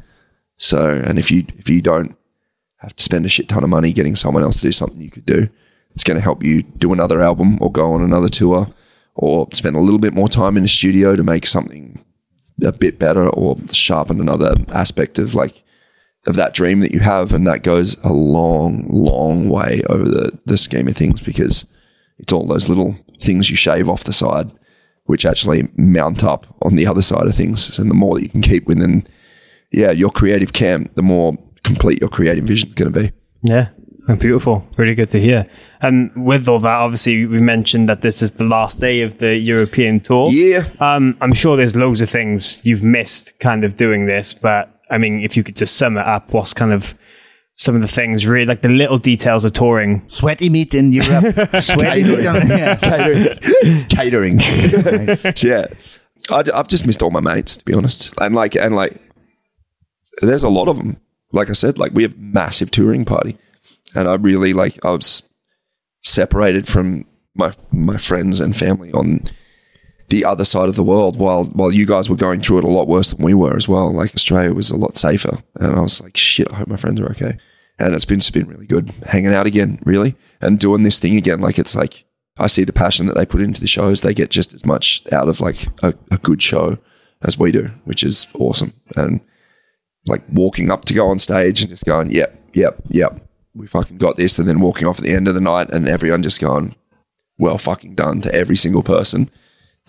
[0.56, 2.16] So, and if you if you don't
[2.78, 5.10] have to spend a shit ton of money getting someone else to do something you
[5.10, 5.48] could do,
[5.94, 8.68] it's going to help you do another album or go on another tour
[9.14, 12.04] or spend a little bit more time in the studio to make something
[12.64, 15.64] a bit better or sharpen another aspect of like
[16.28, 20.38] of that dream that you have and that goes a long long way over the
[20.46, 21.66] the scheme of things because
[22.18, 24.50] it's all those little things you shave off the side
[25.04, 28.28] which actually mount up on the other side of things and the more that you
[28.28, 29.06] can keep within
[29.72, 33.10] yeah your creative camp the more complete your creative vision is going to be
[33.42, 33.68] Yeah.
[34.20, 34.66] Beautiful.
[34.78, 35.46] Really good to hear.
[35.82, 39.36] And with all that, obviously, we mentioned that this is the last day of the
[39.36, 40.28] European tour.
[40.30, 40.64] Yeah.
[40.80, 44.98] Um, I'm sure there's loads of things you've missed kind of doing this, but I
[44.98, 46.94] mean, if you could just sum it up, what's kind of
[47.56, 50.02] some of the things, really, like the little details of touring?
[50.08, 51.34] Sweaty meat in Europe.
[51.58, 52.26] Sweaty meat.
[52.26, 53.88] On, yes.
[53.88, 54.38] catering.
[55.42, 55.66] yeah,
[56.30, 59.00] I, have just missed all my mates to be honest, and like and like,
[60.22, 61.00] there's a lot of them.
[61.32, 63.36] Like I said, like we have massive touring party,
[63.94, 65.34] and I really like I was
[66.02, 69.24] separated from my my friends and family on
[70.08, 72.68] the other side of the world while while you guys were going through it a
[72.68, 73.92] lot worse than we were as well.
[73.92, 77.00] Like Australia was a lot safer, and I was like, shit, I hope my friends
[77.00, 77.38] are okay.
[77.78, 81.16] And it's been it's been really good hanging out again, really, and doing this thing
[81.16, 81.40] again.
[81.40, 82.04] Like it's like
[82.38, 84.00] I see the passion that they put into the shows.
[84.00, 86.78] They get just as much out of like a, a good show
[87.22, 88.72] as we do, which is awesome.
[88.96, 89.20] And
[90.06, 93.20] like walking up to go on stage and just going, yep, yep, yep,
[93.54, 95.88] we fucking got this, and then walking off at the end of the night, and
[95.88, 96.74] everyone just going,
[97.38, 99.30] well fucking done to every single person.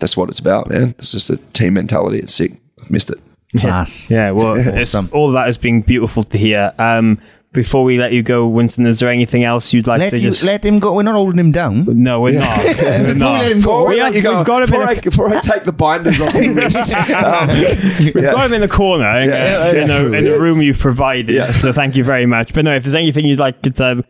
[0.00, 0.94] That's what it's about, man.
[0.98, 2.18] It's just a team mentality.
[2.18, 2.52] It's sick.
[2.82, 3.18] I've missed it.
[3.58, 4.08] Class.
[4.10, 6.72] Yeah, well, it's, all of that has been beautiful to hear.
[6.78, 7.20] Um,
[7.52, 10.22] before we let you go, Winston, is there anything else you'd like Let, to you,
[10.30, 10.44] just?
[10.44, 10.94] let him go.
[10.94, 11.84] We're not holding him down.
[12.00, 12.58] no, we're not.
[12.64, 13.42] We're Before we not.
[13.42, 14.90] let him go, We I have- let you go, we've got him in before, a-
[14.90, 18.32] I, before I take the binders off your wrists, um, We've yeah.
[18.32, 19.34] got him in the corner in, Yeah,
[19.66, 20.30] a, in, that's a, true, in yeah.
[20.32, 21.34] a room you've provided.
[21.34, 21.48] Yeah.
[21.50, 22.54] So thank you very much.
[22.54, 24.04] But no, if there's anything you'd like to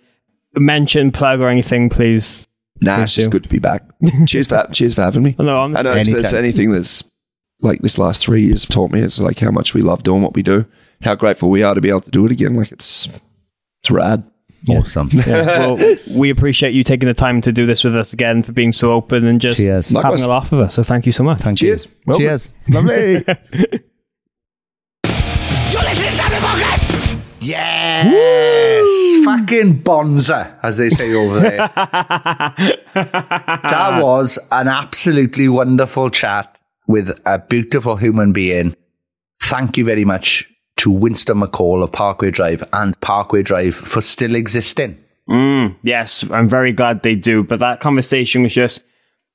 [0.56, 2.46] mention, plug, or anything, please.
[2.82, 3.82] Nah, it's just good to be back.
[4.26, 5.36] cheers for cheers for having me.
[5.38, 7.04] No, I'm- I know if there's anything that's
[7.60, 10.22] like this last three years have taught me, it's like how much we love doing
[10.22, 10.64] what we do,
[11.02, 12.54] how grateful we are to be able to do it again.
[12.54, 13.08] Like it's
[13.82, 14.24] it's rad.
[14.68, 15.08] Awesome.
[15.12, 18.52] Yeah, well, we appreciate you taking the time to do this with us again, for
[18.52, 19.88] being so open and just Cheers.
[19.88, 20.22] having Likewise.
[20.24, 20.74] a laugh with us.
[20.74, 21.40] So thank you so much.
[21.40, 21.86] Thank Cheers.
[21.86, 21.90] you.
[22.06, 22.54] Well Cheers.
[22.68, 23.24] Lovely.
[27.40, 29.24] yes.
[29.24, 31.70] Fucking bonza, as they say over there.
[32.94, 38.76] that was an absolutely wonderful chat with a beautiful human being.
[39.40, 44.34] Thank you very much to Winston McCall of Parkway Drive and Parkway Drive for still
[44.34, 44.98] existing.
[45.28, 47.44] Mm, yes, I'm very glad they do.
[47.44, 48.84] But that conversation was just.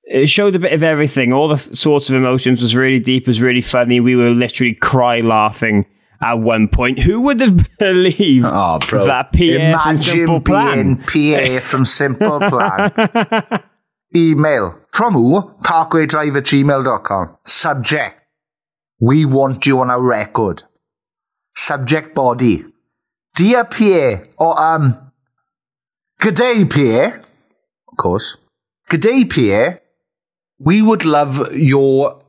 [0.07, 1.33] It showed a bit of everything.
[1.33, 3.99] All the sorts of emotions was really deep, was really funny.
[3.99, 5.85] We were literally cry laughing
[6.25, 6.99] at one point.
[7.03, 9.05] Who would have believed Oh, bro.
[9.05, 11.03] that Pierre from Simple Plan?
[11.13, 12.91] being PA from Simple Plan.
[14.15, 15.41] Email from who?
[15.61, 17.37] Parkwaydrive at gmail.com.
[17.45, 18.21] Subject.
[18.99, 20.63] We want you on our record.
[21.55, 22.65] Subject body.
[23.35, 25.11] Dear Pierre, or um,
[26.21, 27.21] good day, Pierre.
[27.91, 28.37] Of course.
[28.89, 29.81] Good day, Pierre.
[30.57, 32.23] We would love your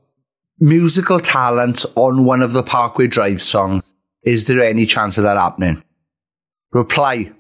[0.59, 3.95] musical talents on one of the Parkway Drive songs.
[4.23, 5.83] Is there any chance of that happening?
[6.73, 7.33] Reply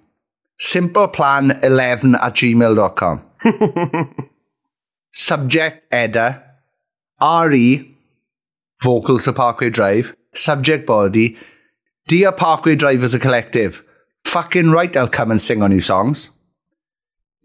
[0.58, 3.22] simpleplan11 at gmail.com.
[5.12, 6.42] Subject Edda.
[7.20, 7.96] RE.
[8.82, 10.14] Vocals to Parkway Drive.
[10.32, 11.36] Subject body.
[12.06, 13.82] Dear Parkway Drive as a collective.
[14.24, 16.30] Fucking right, I'll come and sing on your songs.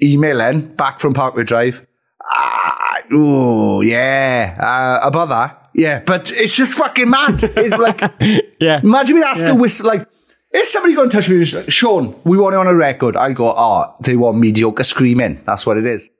[0.01, 1.85] Email in, back from Parkway Drive.
[2.23, 4.57] Ah, oh, yeah.
[4.59, 5.60] Uh, about that.
[5.81, 7.43] Yeah, but it's just fucking mad.
[7.43, 8.01] It's like,
[8.59, 8.79] Yeah.
[8.83, 10.07] Imagine being asked to whistle, like,
[10.51, 13.15] if somebody got in touch with me, like, Sean, we want it on a record,
[13.15, 15.41] I go, oh, they want mediocre screaming.
[15.47, 16.11] That's what it is.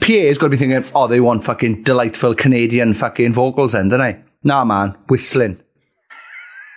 [0.00, 3.90] PA is got to be thinking, oh, they want fucking delightful Canadian fucking vocals then,
[3.90, 4.22] don't they?
[4.42, 5.60] Nah, man, whistling.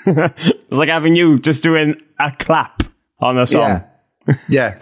[0.06, 2.84] It's like having you just doing a clap
[3.20, 3.84] on a song.
[4.28, 4.36] Yeah.
[4.50, 4.80] yeah.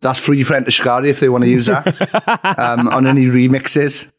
[0.00, 1.86] That's free for Shikari if they want to use that
[2.58, 4.12] um, on any remixes.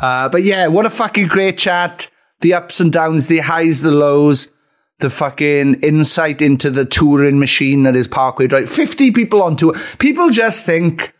[0.00, 2.10] Uh, but yeah, what a fucking great chat.
[2.40, 4.56] The ups and downs, the highs, the lows,
[5.00, 8.70] the fucking insight into the touring machine that is Parkway Drive.
[8.70, 9.74] 50 people on tour.
[9.98, 11.14] People just think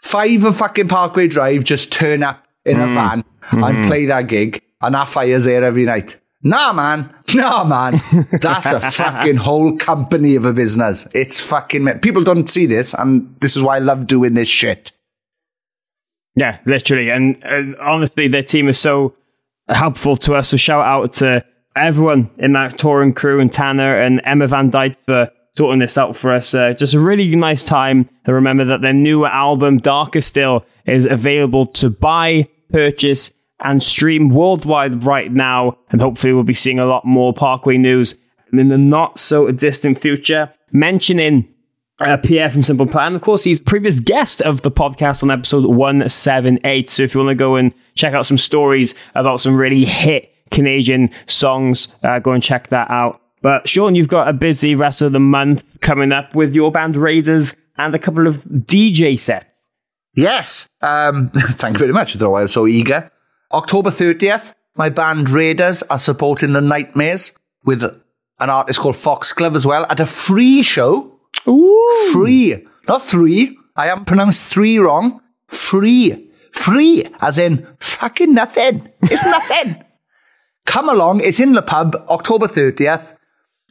[0.00, 4.62] five of fucking Parkway Drive just turn up in a van and play that gig
[4.80, 6.20] and that fire's there every night.
[6.42, 7.12] Nah, man.
[7.34, 8.00] Nah, man.
[8.40, 11.08] That's a fucking whole company of a business.
[11.12, 12.00] It's fucking.
[12.00, 14.92] People don't see this, and this is why I love doing this shit.
[16.36, 17.10] Yeah, literally.
[17.10, 17.42] And,
[17.76, 19.14] honestly, their team is so
[19.68, 20.50] helpful to us.
[20.50, 24.96] So shout out to everyone in that touring crew and Tanner and Emma Van Dyke
[24.96, 26.54] for sorting this out for us.
[26.54, 28.08] Uh, just a really nice time.
[28.26, 33.30] And remember that their new album, Darker Still, is available to buy, purchase,
[33.60, 35.78] and stream worldwide right now.
[35.90, 38.14] And hopefully we'll be seeing a lot more Parkway news
[38.52, 40.52] in the not so distant future.
[40.72, 41.48] Mentioning
[42.00, 43.14] uh, Pierre from Simple Plan.
[43.14, 46.90] Of course, he's previous guest of the podcast on episode 178.
[46.90, 50.32] So if you want to go and check out some stories about some really hit
[50.50, 53.20] Canadian songs, uh, go and check that out.
[53.42, 56.96] But Sean, you've got a busy rest of the month coming up with your band
[56.96, 59.68] Raiders and a couple of DJ sets.
[60.14, 60.68] Yes.
[60.80, 62.16] Um, thank you very much.
[62.16, 63.10] I don't know why I'm so eager.
[63.52, 69.56] October 30th, my band Raiders are supporting the Nightmares with an artist called Fox Foxglove
[69.56, 71.15] as well at a free show.
[72.12, 72.66] Free.
[72.88, 73.56] Not three.
[73.76, 75.20] I haven't pronounced three wrong.
[75.48, 76.30] Free.
[76.52, 77.04] Free.
[77.20, 78.88] As in fucking nothing.
[79.02, 79.82] It's nothing.
[80.64, 81.20] Come along.
[81.20, 83.16] It's in the pub, October 30th.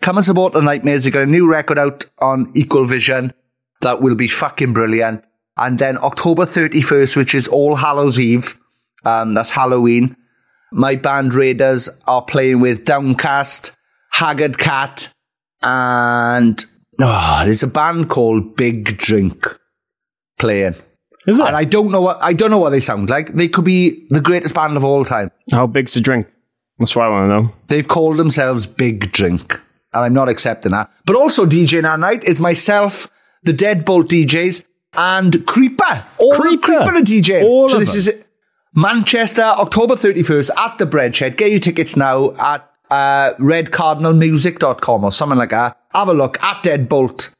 [0.01, 1.03] Come and support the Nightmares.
[1.03, 3.33] They got a new record out on Equal Vision
[3.81, 5.23] that will be fucking brilliant.
[5.57, 8.59] And then October 31st, which is All Hallows Eve.
[9.03, 10.15] Um, that's Halloween.
[10.71, 13.77] My band Raiders are playing with Downcast,
[14.11, 15.13] Haggard Cat,
[15.61, 16.63] and
[16.99, 19.45] oh, there's a band called Big Drink
[20.39, 20.75] playing.
[21.27, 21.45] Is it?
[21.45, 23.33] And I don't know what I don't know what they sound like.
[23.33, 25.31] They could be the greatest band of all time.
[25.51, 26.27] How big's the drink?
[26.77, 27.53] That's what I want to know.
[27.67, 29.59] They've called themselves Big Drink.
[29.93, 30.91] and I'm not accepting that.
[31.05, 33.07] But also DJing that night is myself,
[33.43, 36.03] the Deadbolt DJs, and Creeper.
[36.17, 36.61] All Creeper.
[36.61, 37.43] Creeper are DJing.
[37.43, 38.15] All so this them.
[38.15, 38.25] is.
[38.77, 41.37] Manchester, October 31st at the Bread Shed.
[41.37, 45.77] Get your tickets now at uh, redcardinalmusic.com or something like that.
[45.93, 47.35] Have a look at Deadbolt.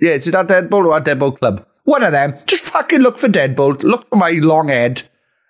[0.00, 1.66] Yeah, is it at Deadbolt or at Deadbolt Club?
[1.84, 2.34] One of them.
[2.46, 3.82] Just fucking look for Deadbolt.
[3.82, 5.02] Look for my long head.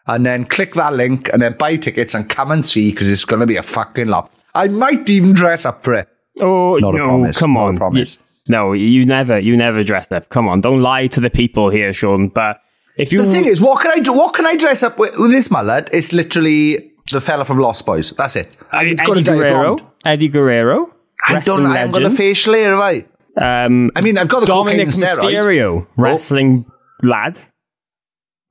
[0.06, 3.24] And then click that link and then buy tickets and come and see because it's
[3.24, 4.30] going to be a fucking lot.
[4.54, 6.08] I might even dress up for it.
[6.40, 7.32] Oh Not no!
[7.32, 8.16] Come Not on, promise.
[8.16, 10.28] You- no, you never, you never dress up.
[10.28, 12.28] Come on, don't lie to the people here, Sean.
[12.28, 12.60] But
[12.98, 14.12] if you, The thing is, what can I do?
[14.12, 15.88] What can I dress up with, with this mullet?
[15.94, 18.10] It's literally the fella from Lost Boys.
[18.12, 18.56] That's it.
[18.72, 19.92] It's got Eddie to dye it Guerrero.
[20.04, 20.94] Eddie Guerrero,
[21.26, 21.64] I don't.
[21.64, 22.16] wrestling I haven't got a legend.
[22.18, 23.64] facial hair, have I?
[23.66, 25.34] Um, I mean, I've got the Dominic cocaine steroids.
[25.34, 26.66] Mysterio, wrestling
[27.02, 27.40] lad.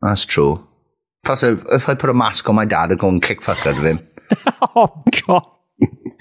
[0.01, 0.67] That's true.
[1.25, 3.65] Plus, if, if I put a mask on my dad, I'd go and kick fuck
[3.65, 4.07] out of him.
[4.75, 5.43] Oh God.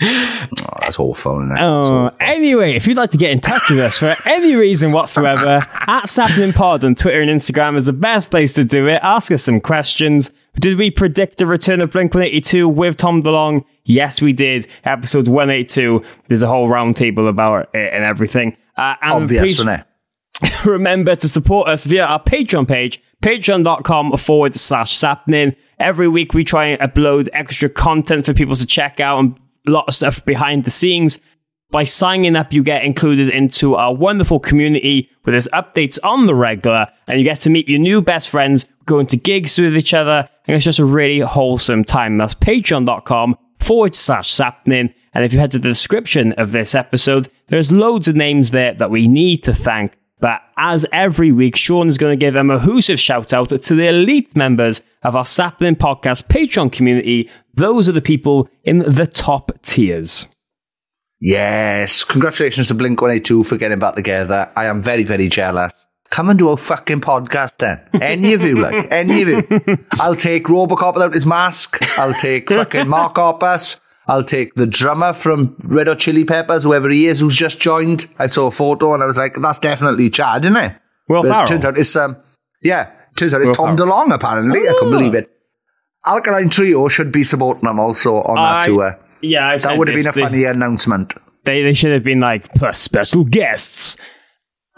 [0.05, 1.39] Oh, that's awful.
[1.41, 1.61] Isn't it?
[1.61, 2.17] Oh, awful.
[2.21, 6.09] anyway, if you'd like to get in touch with us for any reason whatsoever, at
[6.09, 9.01] Sapling Pod on Twitter and Instagram is the best place to do it.
[9.03, 10.31] Ask us some questions.
[10.61, 13.65] Did we predict the return of Blink 182 with Tom DeLonge?
[13.85, 14.69] Yes, we did.
[14.85, 16.05] Episode 182.
[16.29, 18.57] There's a whole roundtable about it and everything.
[18.77, 19.87] Uh, and Obvious, please isn't it?
[20.65, 25.57] remember to support us via our Patreon page, patreon.com forward slash sapnin.
[25.79, 29.71] Every week we try and upload extra content for people to check out and a
[29.71, 31.19] lot of stuff behind the scenes.
[31.71, 36.35] By signing up, you get included into our wonderful community where there's updates on the
[36.35, 39.95] regular and you get to meet your new best friends, go into gigs with each
[39.95, 42.19] other, and it's just a really wholesome time.
[42.19, 44.95] That's patreon.com forward slash sapnin.
[45.15, 48.75] And if you head to the description of this episode, there's loads of names there
[48.75, 49.97] that we need to thank.
[50.21, 53.89] But as every week, Sean is going to give a mahoosive shout out to the
[53.89, 57.29] elite members of our Sapling Podcast Patreon community.
[57.55, 60.29] Those are the people in the top tiers.
[61.21, 62.05] Yes.
[62.05, 64.51] Congratulations to Blink 182 for getting back together.
[64.57, 65.75] I am very, very jealous.
[66.13, 67.81] Come and do a fucking podcast then.
[68.01, 69.43] Any of you, like, any of you.
[69.93, 71.79] I'll take Robocop without his mask.
[71.99, 73.81] I'll take fucking Mark Hoppus.
[74.07, 78.05] I'll take the drummer from Red Hot Chili Peppers, whoever he is, who's just joined.
[78.19, 80.77] I saw a photo and I was like, that's definitely Chad, isn't it?
[81.09, 82.19] Well, it turns out it's, um,
[82.61, 83.93] yeah, turns out it's Will Tom Ferrell.
[83.93, 84.61] DeLonge, apparently.
[84.69, 85.31] I couldn't believe it.
[86.05, 88.99] Alkaline Trio should be supporting them also on that I- tour.
[89.23, 91.15] Yeah, I That would have been a funny announcement.
[91.45, 93.97] They, they should have been like, plus special guests.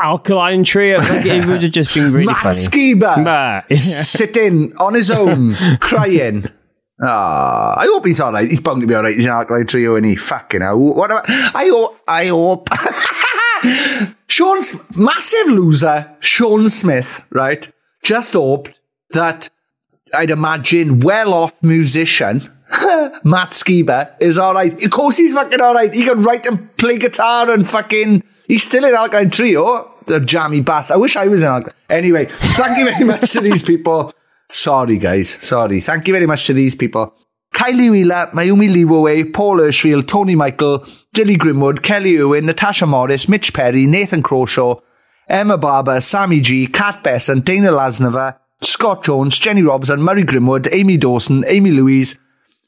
[0.01, 0.99] Alkaline Trio.
[0.99, 2.57] Like, it would have just been really Matt funny.
[2.57, 6.49] Skiba sitting on his own, crying.
[7.03, 8.49] Ah, I hope he's all right.
[8.49, 9.14] He's bound to be all right.
[9.14, 10.78] He's an alkaline trio, and he fucking hell.
[10.78, 12.01] What about, I hope.
[12.07, 12.68] I hope.
[14.28, 17.70] Sean's massive loser, Sean Smith, right?
[18.03, 18.80] Just hoped
[19.11, 19.49] that
[20.12, 22.51] I'd imagine well-off musician
[23.24, 24.82] Matt Skiba is all right.
[24.84, 25.95] Of course, he's fucking all right.
[25.95, 28.22] He can write and play guitar and fucking.
[28.47, 29.90] He's still in Alkaline Trio.
[30.07, 30.90] The jammy bass.
[30.90, 31.74] I wish I was in Alkaline.
[31.88, 34.12] Anyway, thank you very much to these people.
[34.51, 35.30] Sorry, guys.
[35.30, 35.80] Sorry.
[35.80, 37.14] Thank you very much to these people.
[37.55, 43.55] Kylie Wheeler, Mayumi Leeway, Paul Hirschfield, Tony Michael, Dilly Grimwood, Kelly Owen, Natasha Morris, Mitch
[43.55, 44.80] Perry, Nathan Crawshaw,
[45.28, 50.97] Emma Barber, Sammy G, Kat Besson, Dana Lasnova, Scott Jones, Jenny Robson, Murray Grimwood, Amy
[50.97, 52.18] Dawson, Amy Louise,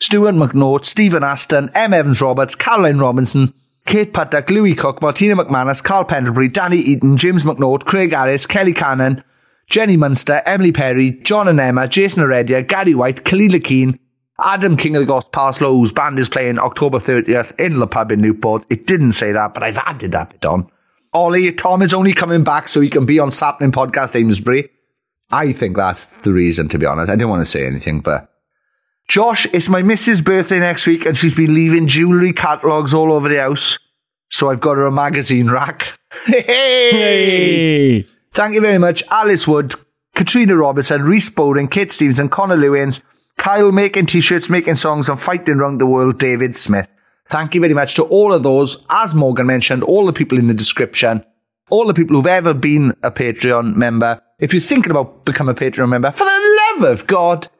[0.00, 1.92] Stuart McNaught, Stephen Aston, M.
[1.92, 3.52] Evans Roberts, Caroline Robinson,
[3.86, 8.72] Kate Puttock, Louis Cook, Martina McManus, Carl Pendlebury, Danny Eaton, James McNaught, Craig Harris, Kelly
[8.72, 9.22] Cannon,
[9.68, 13.98] Jenny Munster, Emily Perry, John and Emma, Jason Heredia, Gary White, Kalila Keane,
[14.44, 18.20] Adam King of the Ghost Parslow, band is playing October 30th in Le Pub in
[18.20, 18.64] Newport.
[18.68, 20.70] It didn't say that, but I've added that bit on.
[21.12, 24.68] Ollie, Tom is only coming back so he can be on Sapling Podcast Amesbury.
[25.30, 27.10] I think that's the reason, to be honest.
[27.10, 28.30] I didn't want to say anything, but.
[29.08, 33.28] Josh, it's my missus' birthday next week and she's been leaving jewellery catalogues all over
[33.28, 33.78] the house.
[34.30, 35.98] So I've got her a magazine rack.
[36.26, 38.02] Hey!
[38.32, 39.04] Thank you very much.
[39.10, 39.74] Alice Wood,
[40.14, 43.02] Katrina Robertson, Reese Bowden, Kate Stevenson, Connor Lewins,
[43.38, 46.88] Kyle making t-shirts, making songs and fighting around the world, David Smith.
[47.28, 48.84] Thank you very much to all of those.
[48.90, 51.24] As Morgan mentioned, all the people in the description,
[51.70, 54.20] all the people who've ever been a Patreon member.
[54.38, 57.55] If you're thinking about becoming a Patreon member, for the love of God, and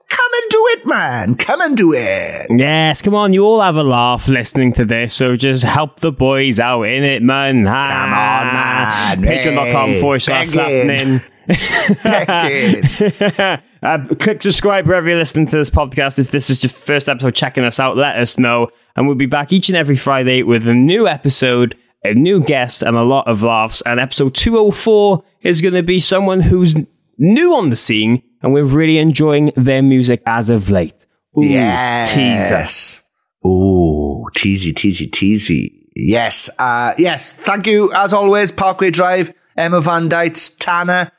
[0.69, 1.35] it, man.
[1.35, 2.47] Come and do it.
[2.51, 6.13] Yes, come on, you all have a laugh listening to this, so just help the
[6.13, 7.65] boys out in it, man.
[7.65, 9.23] Come on, man.
[9.23, 11.21] Patreon.com Hey, forward slash happening.
[13.83, 16.19] uh, click subscribe wherever you're listening to this podcast.
[16.19, 18.69] If this is your first episode checking us out, let us know.
[18.97, 22.83] And we'll be back each and every Friday with a new episode, a new guest,
[22.83, 23.83] and a lot of laughs.
[23.83, 26.75] And episode 204 is going to be someone who's
[27.19, 31.07] new on the scene, and we're really enjoying their music as of late.
[31.39, 32.13] Ooh, yes.
[32.13, 33.49] teaser.
[33.49, 35.87] Ooh, teasy, teasy, teasy.
[35.95, 37.33] Yes, uh, yes.
[37.33, 41.11] Thank you, as always, Parkway Drive, Emma Van Dyke, Tanner,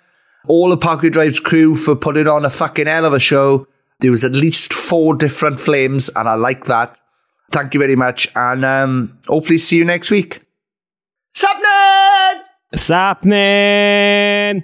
[0.48, 3.68] all the Parkway Drive's crew for putting on a fucking hell of a show.
[4.00, 7.00] There was at least four different flames, and I like that.
[7.52, 10.42] Thank you very much, and um, hopefully see you next week.
[11.34, 12.44] Sapnin!
[12.76, 14.64] Sapnin!